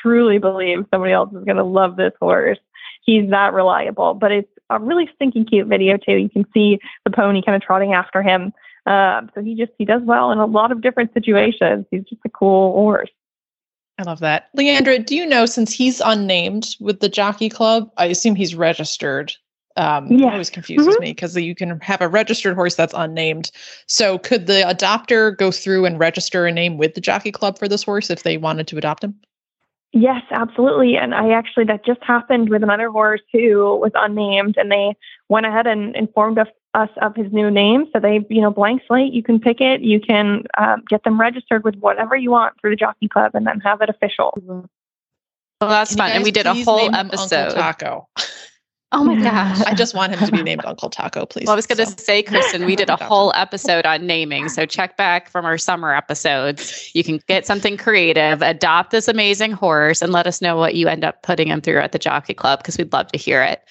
[0.00, 2.58] truly believe somebody else is going to love this horse.
[3.04, 6.16] He's that reliable, but it's a really stinking cute video too.
[6.16, 8.52] You can see the pony kind of trotting after him.
[8.86, 11.84] Uh, so he just he does well in a lot of different situations.
[11.90, 13.10] He's just a cool horse.
[13.98, 14.48] I love that.
[14.56, 19.32] Leandra, do you know since he's unnamed with the jockey club, I assume he's registered.
[19.76, 20.32] Um yeah.
[20.32, 21.02] always confuses mm-hmm.
[21.02, 23.50] me because you can have a registered horse that's unnamed.
[23.86, 27.68] So could the adopter go through and register a name with the jockey club for
[27.68, 29.14] this horse if they wanted to adopt him?
[29.92, 30.96] Yes, absolutely.
[30.96, 34.96] And I actually, that just happened with another horse who was unnamed, and they
[35.28, 37.86] went ahead and informed us, us of his new name.
[37.92, 41.20] So they, you know, blank slate, you can pick it, you can um, get them
[41.20, 44.32] registered with whatever you want through the Jockey Club and then have it official.
[44.46, 44.68] Well,
[45.60, 46.10] that's can fun.
[46.12, 47.50] And we did a whole episode.
[47.50, 48.08] Taco.
[48.92, 49.60] Oh my gosh.
[49.62, 51.46] I just want him to be named Uncle Taco, please.
[51.46, 51.96] Well, I was going to so.
[51.96, 54.48] say, Kristen, we did a whole episode on naming.
[54.48, 56.90] So check back from our summer episodes.
[56.94, 60.88] You can get something creative, adopt this amazing horse, and let us know what you
[60.88, 63.62] end up putting him through at the Jockey Club because we'd love to hear it.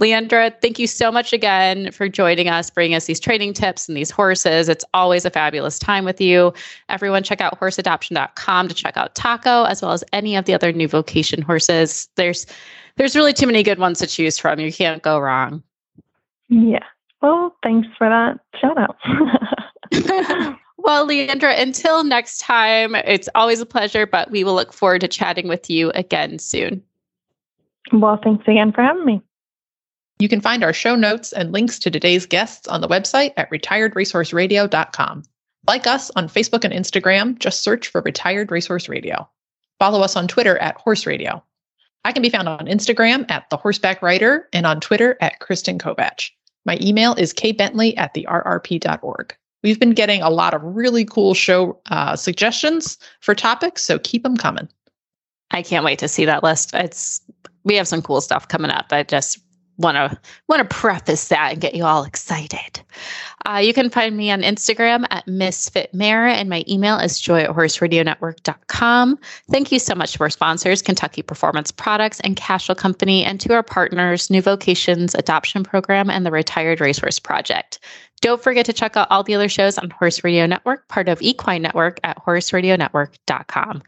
[0.00, 3.96] Leandra, thank you so much again for joining us, bringing us these training tips and
[3.96, 4.68] these horses.
[4.68, 6.52] It's always a fabulous time with you.
[6.88, 10.72] Everyone, check out horseadoption.com to check out Taco as well as any of the other
[10.72, 12.08] new vocation horses.
[12.16, 12.46] There's
[12.96, 14.60] there's really too many good ones to choose from.
[14.60, 15.62] You can't go wrong.
[16.48, 16.84] Yeah.
[17.20, 18.96] Well, thanks for that shout out.
[20.78, 25.08] well, Leandra, until next time, it's always a pleasure, but we will look forward to
[25.08, 26.82] chatting with you again soon.
[27.92, 29.22] Well, thanks again for having me.
[30.18, 33.50] You can find our show notes and links to today's guests on the website at
[33.50, 35.22] retiredracehorseradio.com.
[35.66, 39.28] Like us on Facebook and Instagram, just search for Retired Racehorse Radio.
[39.78, 41.42] Follow us on Twitter at Horse Radio.
[42.04, 45.78] I can be found on Instagram at The Horseback Writer and on Twitter at Kristen
[45.78, 46.30] Kovatch.
[46.64, 49.36] My email is kbentley at the rrp.org.
[49.62, 54.24] We've been getting a lot of really cool show uh, suggestions for topics, so keep
[54.24, 54.68] them coming.
[55.52, 56.74] I can't wait to see that list.
[56.74, 57.20] It's
[57.64, 58.86] we have some cool stuff coming up.
[58.90, 59.38] I just
[59.78, 60.18] want to
[60.48, 62.80] want to preface that and get you all excited.
[63.46, 67.40] Uh, you can find me on Instagram at Misfit Mare, and my email is joy
[67.40, 69.18] at horseradionetwork.com.
[69.50, 73.52] Thank you so much to our sponsors, Kentucky Performance Products and Cashel Company, and to
[73.54, 77.80] our partners, New Vocations Adoption Program and the Retired Racehorse Project.
[78.20, 81.20] Don't forget to check out all the other shows on Horse Radio Network, part of
[81.20, 83.82] Equine Network at horseradionetwork.com.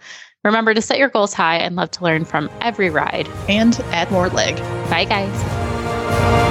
[0.44, 4.10] Remember to set your goals high and love to learn from every ride and add
[4.10, 4.56] more leg.
[4.90, 5.63] Bye, guys.
[6.14, 6.43] Bye.